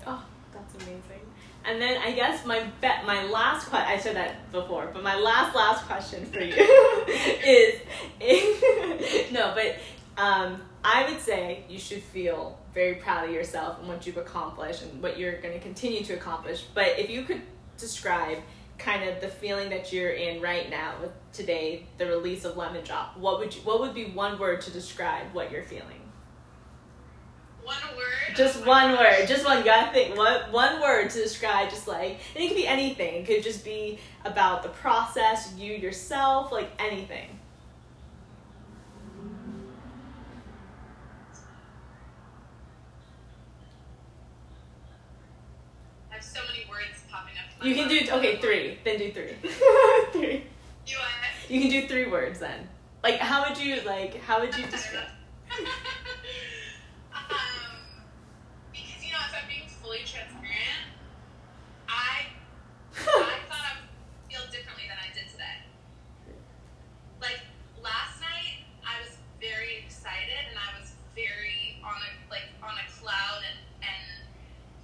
Oh, 0.05 0.23
that's 0.53 0.75
amazing. 0.75 1.21
And 1.67 1.81
then 1.81 1.99
I 2.01 2.11
guess 2.11 2.45
my 2.45 2.63
bet 2.79 3.05
my 3.05 3.25
last 3.25 3.67
question 3.67 3.89
I 3.89 3.97
said 3.97 4.15
that 4.15 4.51
before, 4.51 4.91
but 4.93 5.01
my 5.03 5.15
last 5.17 5.55
last 5.55 5.85
question 5.85 6.25
for 6.25 6.39
you 6.39 6.53
is, 7.43 7.81
no, 9.31 9.53
but 9.55 9.77
um, 10.21 10.61
I 10.83 11.09
would 11.09 11.19
say 11.19 11.63
you 11.67 11.79
should 11.79 12.03
feel 12.03 12.59
very 12.73 12.95
proud 12.95 13.27
of 13.27 13.33
yourself 13.33 13.79
and 13.79 13.87
what 13.87 14.05
you've 14.05 14.17
accomplished 14.17 14.83
and 14.83 15.01
what 15.01 15.17
you're 15.17 15.41
going 15.41 15.53
to 15.53 15.59
continue 15.59 16.03
to 16.03 16.13
accomplish. 16.13 16.65
But 16.73 16.99
if 16.99 17.09
you 17.09 17.23
could 17.23 17.41
describe 17.77 18.37
kind 18.77 19.09
of 19.09 19.21
the 19.21 19.27
feeling 19.27 19.69
that 19.69 19.91
you're 19.91 20.11
in 20.11 20.41
right 20.41 20.69
now 20.69 20.93
with 21.01 21.11
today, 21.33 21.85
the 21.97 22.05
release 22.05 22.45
of 22.45 22.57
Lemon 22.57 22.83
Drop, 22.83 23.17
what 23.17 23.39
would 23.39 23.55
you, 23.55 23.61
what 23.61 23.79
would 23.79 23.93
be 23.93 24.05
one 24.05 24.37
word 24.37 24.61
to 24.61 24.71
describe 24.71 25.33
what 25.33 25.51
you're 25.51 25.63
feeling? 25.63 26.04
One 27.65 27.75
word. 27.97 28.35
Just 28.35 28.61
oh 28.63 28.67
one 28.67 28.91
word. 28.91 29.27
Just 29.27 29.43
one. 29.45 29.57
You 29.59 29.63
gotta 29.65 29.91
think. 29.91 30.15
What 30.15 30.51
one 30.51 30.81
word 30.81 31.09
to 31.09 31.21
describe? 31.21 31.69
Just 31.69 31.87
like 31.87 32.19
and 32.35 32.43
it 32.43 32.47
could 32.49 32.55
be 32.57 32.67
anything. 32.67 33.15
It 33.15 33.25
could 33.25 33.43
just 33.43 33.65
be 33.65 33.99
about 34.23 34.61
the 34.63 34.69
process, 34.69 35.53
you 35.57 35.73
yourself, 35.73 36.51
like 36.51 36.69
anything. 36.79 37.39
I 46.11 46.15
have 46.15 46.23
so 46.23 46.39
many 46.47 46.65
words 46.69 47.03
popping 47.11 47.33
up. 47.37 47.65
You 47.65 47.75
can 47.75 47.87
do 47.89 47.99
okay 48.17 48.37
three. 48.37 48.77
Then 48.83 48.97
do 48.99 49.11
three. 49.11 49.35
three. 50.11 50.43
You? 50.87 50.97
You 51.49 51.61
can 51.61 51.69
do 51.69 51.87
three 51.87 52.07
words 52.07 52.39
then. 52.39 52.67
Like 53.03 53.17
how 53.19 53.47
would 53.47 53.57
you 53.57 53.81
like? 53.85 54.15
How 54.21 54.39
would 54.39 54.55
you 54.57 54.65
describe? 54.71 55.07
um, 57.13 57.75
because 58.71 59.03
you 59.05 59.11
know, 59.11 59.19
if 59.29 59.33
I'm 59.35 59.47
being 59.47 59.67
fully 59.81 59.99
transparent, 59.99 60.85
I 61.87 62.25
I 62.97 63.39
thought 63.49 63.65
I 63.65 63.73
would 63.81 63.89
feel 64.31 64.41
differently 64.51 64.85
than 64.87 64.97
I 64.97 65.13
did 65.13 65.29
today. 65.29 65.57
Like 67.21 67.41
last 67.83 68.21
night, 68.21 68.65
I 68.85 69.01
was 69.03 69.17
very 69.41 69.83
excited 69.85 70.49
and 70.49 70.57
I 70.57 70.79
was 70.79 70.93
very 71.13 71.77
on 71.83 71.97
a 71.97 72.09
like 72.31 72.49
on 72.63 72.73
a 72.77 72.85
cloud 73.01 73.41
and 73.45 73.59
and 73.85 74.05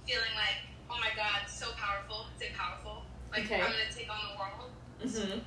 feeling 0.06 0.34
like, 0.38 0.62
oh 0.90 0.98
my 1.02 1.10
god, 1.18 1.46
so 1.50 1.74
powerful. 1.74 2.26
Say 2.38 2.50
powerful. 2.54 3.02
Like 3.34 3.46
Okay. 3.50 3.58
I'm 3.58 3.70
gonna 3.74 3.90
take 3.90 4.06
on 4.10 4.18
the 4.30 4.34
world. 4.38 4.70
hmm 5.02 5.38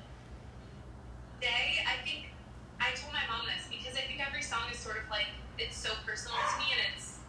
Day, 1.41 1.83
I 1.83 1.99
think 2.03 2.31
I 2.79 2.95
told 2.95 3.11
my 3.13 3.21
mom 3.27 3.45
this 3.45 3.67
because 3.69 3.93
I 3.99 4.07
think 4.07 4.23
every 4.25 4.41
song 4.41 4.71
is 4.71 4.79
sort 4.79 4.97
of 4.97 5.03
like 5.11 5.27
it's 5.59 5.75
so 5.77 5.91
personal 6.07 6.35
to 6.39 6.55
me 6.57 6.71
and 6.73 6.81
it's 6.95 7.19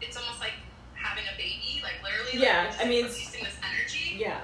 it's 0.00 0.16
almost 0.16 0.40
like 0.40 0.52
having 0.94 1.24
a 1.24 1.34
baby, 1.40 1.80
like 1.82 1.98
literally. 2.04 2.36
like, 2.36 2.44
Yeah, 2.46 2.62
you're 2.62 2.70
just 2.72 2.84
I 2.84 2.88
mean, 2.88 3.04
it's- 3.08 3.16
releasing 3.16 3.44
this 3.44 3.56
energy. 3.64 4.20
Yeah. 4.20 4.40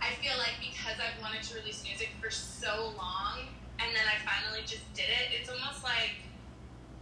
I 0.00 0.12
feel 0.20 0.36
like 0.38 0.60
because 0.60 1.00
I've 1.00 1.18
wanted 1.24 1.42
to 1.42 1.54
release 1.56 1.82
music 1.82 2.10
for 2.20 2.30
so 2.30 2.92
long, 3.00 3.48
and 3.80 3.88
then 3.96 4.04
I 4.06 4.20
finally 4.22 4.60
just 4.62 4.84
did 4.94 5.08
it. 5.08 5.40
It's 5.40 5.48
almost 5.48 5.82
like 5.82 6.20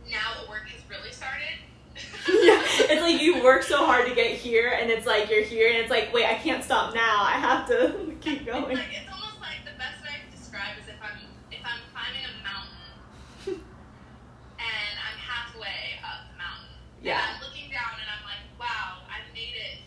now 0.09 0.41
the 0.41 0.49
work 0.49 0.71
has 0.71 0.81
really 0.89 1.11
started. 1.13 1.59
yeah. 2.31 2.63
It's 2.89 3.03
like 3.03 3.21
you 3.21 3.34
work 3.45 3.63
so 3.63 3.85
hard 3.85 4.09
to 4.09 4.15
get 4.15 4.33
here, 4.33 4.71
and 4.81 4.91
it's 4.91 5.07
like 5.07 5.31
you're 5.31 5.43
here, 5.43 5.69
and 5.69 5.77
it's 5.79 5.91
like 5.91 6.13
wait, 6.13 6.27
I 6.27 6.35
can't 6.35 6.65
stop 6.65 6.95
now. 6.95 7.23
I 7.23 7.33
have 7.33 7.69
to 7.69 8.15
keep 8.21 8.41
It's 8.43 8.47
going. 8.51 8.77
like 8.77 8.89
it's 8.91 9.11
almost 9.13 9.39
like 9.41 9.63
the 9.65 9.77
best 9.79 10.03
way 10.03 10.11
I 10.17 10.19
can 10.25 10.31
describe 10.37 10.75
is 10.83 10.89
if 10.89 10.97
I'm 11.03 11.19
if 11.53 11.61
I'm 11.65 11.81
climbing 11.93 12.25
a 12.25 12.33
mountain 12.43 13.61
and 14.59 14.95
I'm 14.99 15.19
halfway 15.21 16.01
up 16.03 16.33
the 16.33 16.37
mountain. 16.39 16.75
Yeah. 17.03 17.21
And 17.21 17.37
I'm 17.37 17.41
looking 17.45 17.71
down 17.71 17.95
and 18.01 18.09
I'm 18.09 18.25
like, 18.25 18.43
wow, 18.59 19.05
I 19.13 19.21
made 19.35 19.55
it 19.55 19.85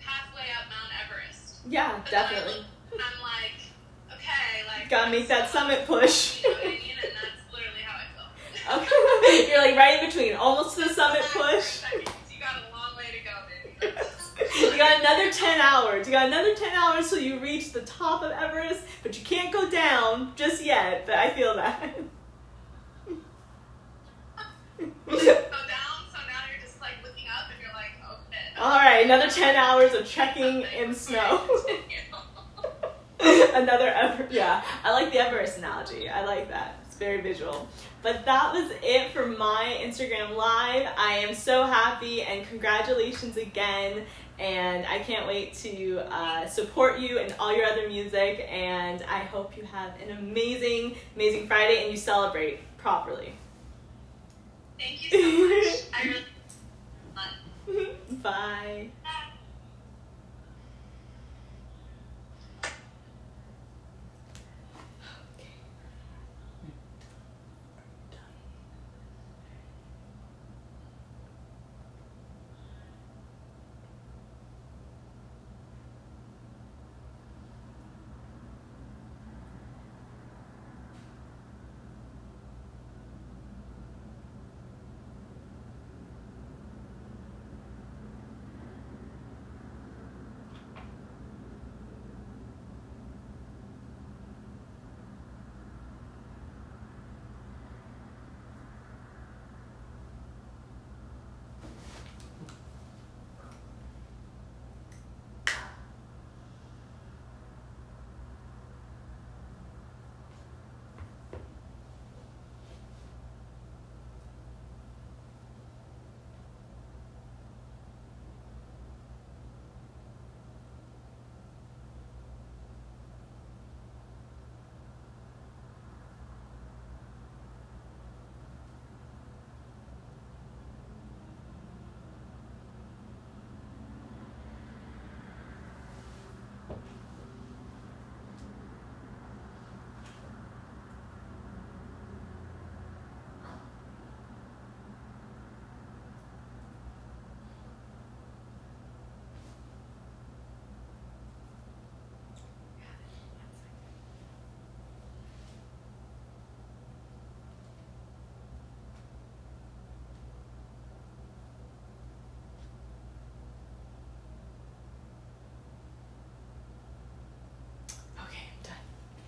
halfway 0.00 0.48
up 0.56 0.66
Mount 0.72 0.90
Everest. 1.04 1.60
Yeah, 1.68 2.00
But 2.02 2.10
definitely. 2.10 2.64
look 2.92 3.00
I'm 3.00 3.20
like, 3.22 3.58
okay, 4.12 4.64
like 4.68 4.88
Gotta 4.88 5.10
make 5.10 5.28
that 5.28 5.50
so 5.50 5.58
summit 5.58 5.86
push. 5.86 6.42
You 6.44 6.50
know 6.50 6.56
what 6.56 6.64
I 6.66 6.70
mean? 6.70 6.96
And 7.02 7.12
that's 7.18 7.42
literally 7.52 7.82
how 7.84 7.98
I 8.00 8.06
feel. 8.14 8.28
Okay. 8.80 9.48
You're 9.50 9.58
like 9.62 9.76
right 9.76 10.02
in 10.02 10.08
between, 10.08 10.34
almost 10.34 10.76
to 10.78 10.84
the 10.88 10.94
summit 10.94 11.20
Hold 11.22 11.44
on 11.44 11.50
for 11.50 11.56
a 11.56 11.60
push. 11.60 11.64
second, 11.82 12.04
'cause 12.06 12.30
You 12.32 12.38
got 12.40 12.56
a 12.62 12.70
long 12.72 12.96
way 12.96 13.10
to 13.12 13.20
go, 13.24 13.34
baby. 13.50 13.63
You 13.80 14.76
got 14.78 15.00
another 15.00 15.30
10 15.30 15.60
hours. 15.60 16.06
You 16.06 16.12
got 16.12 16.26
another 16.26 16.54
10 16.54 16.72
hours 16.72 17.08
till 17.08 17.18
you 17.18 17.38
reach 17.38 17.72
the 17.72 17.80
top 17.82 18.22
of 18.22 18.30
Everest, 18.32 18.82
but 19.02 19.18
you 19.18 19.24
can't 19.24 19.52
go 19.52 19.68
down 19.68 20.32
just 20.36 20.64
yet, 20.64 21.06
but 21.06 21.16
I 21.16 21.30
feel 21.30 21.54
that. 21.56 21.96
So 24.78 25.16
down, 25.16 26.00
so 26.10 26.18
now 26.18 26.42
you're 26.50 26.60
just 26.60 26.80
like 26.80 26.94
looking 27.02 27.26
up 27.28 27.50
and 27.50 27.60
you're 27.62 27.72
like, 27.74 27.92
oh, 28.04 28.18
okay. 28.28 28.60
All 28.60 28.78
right, 28.78 29.04
another 29.04 29.28
10 29.28 29.54
hours 29.54 29.94
of 29.94 30.08
trekking 30.08 30.64
in 30.76 30.94
snow. 30.94 31.48
another 33.54 33.88
Everest. 33.88 34.32
yeah, 34.32 34.62
I 34.82 34.92
like 34.92 35.12
the 35.12 35.18
Everest 35.18 35.58
analogy. 35.58 36.08
I 36.08 36.24
like 36.24 36.48
that. 36.50 36.83
It's 36.94 37.00
very 37.00 37.20
visual. 37.20 37.68
But 38.04 38.24
that 38.24 38.52
was 38.52 38.70
it 38.80 39.10
for 39.10 39.26
my 39.26 39.80
Instagram 39.80 40.36
live. 40.36 40.86
I 40.96 41.14
am 41.28 41.34
so 41.34 41.64
happy 41.64 42.22
and 42.22 42.46
congratulations 42.46 43.36
again. 43.36 44.04
And 44.38 44.86
I 44.86 45.00
can't 45.00 45.26
wait 45.26 45.54
to 45.54 45.98
uh, 46.08 46.46
support 46.46 47.00
you 47.00 47.18
and 47.18 47.34
all 47.40 47.52
your 47.56 47.66
other 47.66 47.88
music. 47.88 48.46
And 48.48 49.02
I 49.10 49.18
hope 49.18 49.56
you 49.56 49.64
have 49.64 50.00
an 50.00 50.16
amazing, 50.18 50.94
amazing 51.16 51.48
Friday 51.48 51.82
and 51.82 51.90
you 51.90 51.96
celebrate 51.96 52.60
properly. 52.78 53.32
Thank 54.78 55.12
you 55.12 55.20
so 55.20 55.48
much. 55.48 55.84
I 55.92 56.06
really. 57.66 57.88
Bye. 58.22 58.90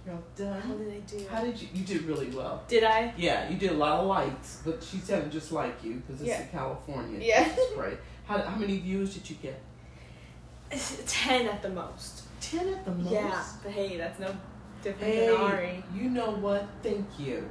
You're 0.06 0.14
all 0.14 0.60
How 0.60 0.74
did 0.74 0.92
I 0.92 0.98
do? 1.00 1.26
How 1.30 1.42
did 1.44 1.60
you? 1.60 1.68
You 1.74 1.84
did 1.84 2.02
really 2.02 2.28
well. 2.30 2.62
Did 2.68 2.84
I? 2.84 3.12
Yeah, 3.16 3.48
you 3.50 3.56
did 3.56 3.72
a 3.72 3.74
lot 3.74 4.00
of 4.00 4.06
likes, 4.06 4.62
but 4.64 4.82
she 4.82 4.98
sounded 4.98 5.32
just 5.32 5.50
like 5.52 5.82
you 5.82 5.94
because 6.06 6.20
it's 6.20 6.28
Yeah. 6.28 6.42
in 6.42 6.48
California. 6.48 7.18
Yeah. 7.20 7.44
That's 7.48 7.72
great. 7.74 7.98
How, 8.26 8.38
how 8.38 8.56
many 8.56 8.78
views 8.78 9.14
did 9.14 9.28
you 9.28 9.36
get? 9.36 9.60
Ten 11.06 11.46
at 11.46 11.62
the 11.62 11.70
most. 11.70 12.22
Ten 12.40 12.68
at 12.68 12.84
the 12.84 12.92
most. 12.92 13.10
Yeah, 13.12 13.44
but 13.62 13.72
hey, 13.72 13.96
that's 13.96 14.18
no 14.20 14.34
different 14.82 15.12
Hey, 15.14 15.26
than 15.26 15.36
Ari. 15.40 15.84
you 15.94 16.08
know 16.10 16.30
what? 16.30 16.68
Thank 16.82 17.06
you. 17.18 17.48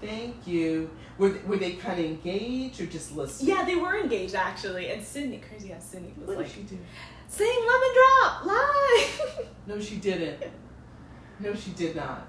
Thank 0.00 0.46
you. 0.46 0.90
Were, 1.18 1.32
were 1.46 1.56
they 1.56 1.72
kind 1.72 1.98
of 2.00 2.04
engaged 2.04 2.80
or 2.80 2.86
just 2.86 3.14
listening? 3.16 3.54
Yeah, 3.56 3.64
they 3.64 3.76
were 3.76 3.98
engaged 4.00 4.34
actually, 4.34 4.88
and 4.90 5.02
Sydney, 5.02 5.38
crazy 5.38 5.68
how 5.68 5.78
Sydney 5.78 6.12
was 6.18 6.28
What 6.28 6.36
like, 6.38 6.46
did 6.46 6.54
she 6.54 6.62
do? 6.62 6.78
"Sing 7.28 7.46
Lemon 7.46 7.94
Drop 7.94 8.44
live." 8.46 9.46
No, 9.66 9.80
she 9.80 9.96
didn't. 9.96 10.42
No, 11.42 11.52
she 11.56 11.72
did 11.72 11.96
not. 11.96 12.28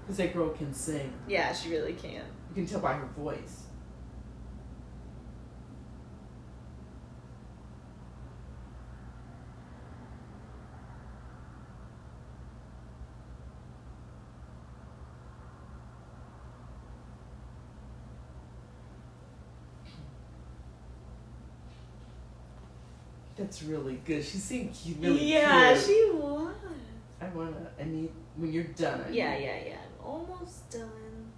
Because 0.00 0.16
that 0.16 0.32
girl 0.32 0.48
can 0.48 0.72
sing. 0.72 1.12
yeah, 1.28 1.52
she 1.52 1.70
really 1.70 1.92
can. 1.92 2.22
You 2.48 2.54
can 2.54 2.66
tell 2.66 2.80
by 2.80 2.94
her 2.94 3.06
voice. 3.18 3.64
That's 23.36 23.62
really 23.64 24.00
good. 24.04 24.24
She 24.24 24.38
seemed 24.38 24.74
really 25.00 25.32
yeah, 25.32 25.74
cute. 25.74 25.84
she 25.84 26.10
was. 26.14 26.54
Wanna. 27.34 27.70
I 27.80 27.84
need 27.84 28.10
when 28.36 28.52
you're 28.52 28.64
done. 28.64 29.04
Yeah, 29.10 29.36
yeah, 29.36 29.56
yeah. 29.66 29.76
I'm 30.00 30.06
almost 30.06 30.70
done. 30.70 31.32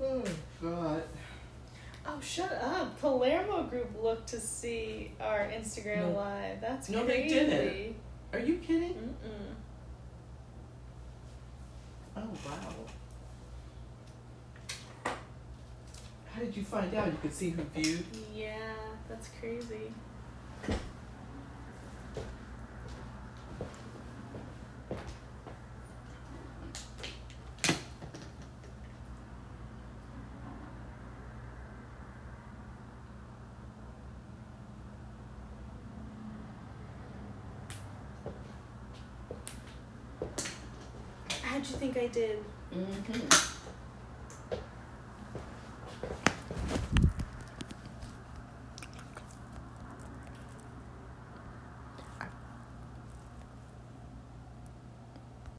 Oh 0.00 0.22
God. 0.62 1.02
Oh, 2.06 2.13
shut 2.24 2.52
up. 2.62 2.98
Palermo 3.00 3.64
Group 3.64 3.90
looked 4.02 4.28
to 4.28 4.40
see 4.40 5.12
our 5.20 5.40
Instagram 5.48 6.12
No. 6.12 6.18
live. 6.18 6.60
That's 6.60 6.88
No, 6.88 7.04
they 7.04 7.20
crazy. 7.22 7.34
didn't. 7.34 7.96
Are 8.32 8.38
you 8.38 8.56
kidding? 8.58 8.94
Mm-mm. 8.94 9.54
Oh 12.16 12.20
wow. 12.46 12.74
How 16.32 16.40
did 16.40 16.56
you 16.56 16.64
find 16.64 16.92
out? 16.94 17.06
You 17.06 17.18
could 17.22 17.32
see 17.32 17.50
who 17.50 17.62
viewed. 17.74 18.04
Yeah, 18.34 18.56
that's 19.08 19.28
crazy. 19.40 19.92
How'd 41.42 41.66
you 41.66 41.76
think 41.76 41.96
I 41.96 42.03
did? 42.14 42.38
Mm-hmm. 42.72 43.43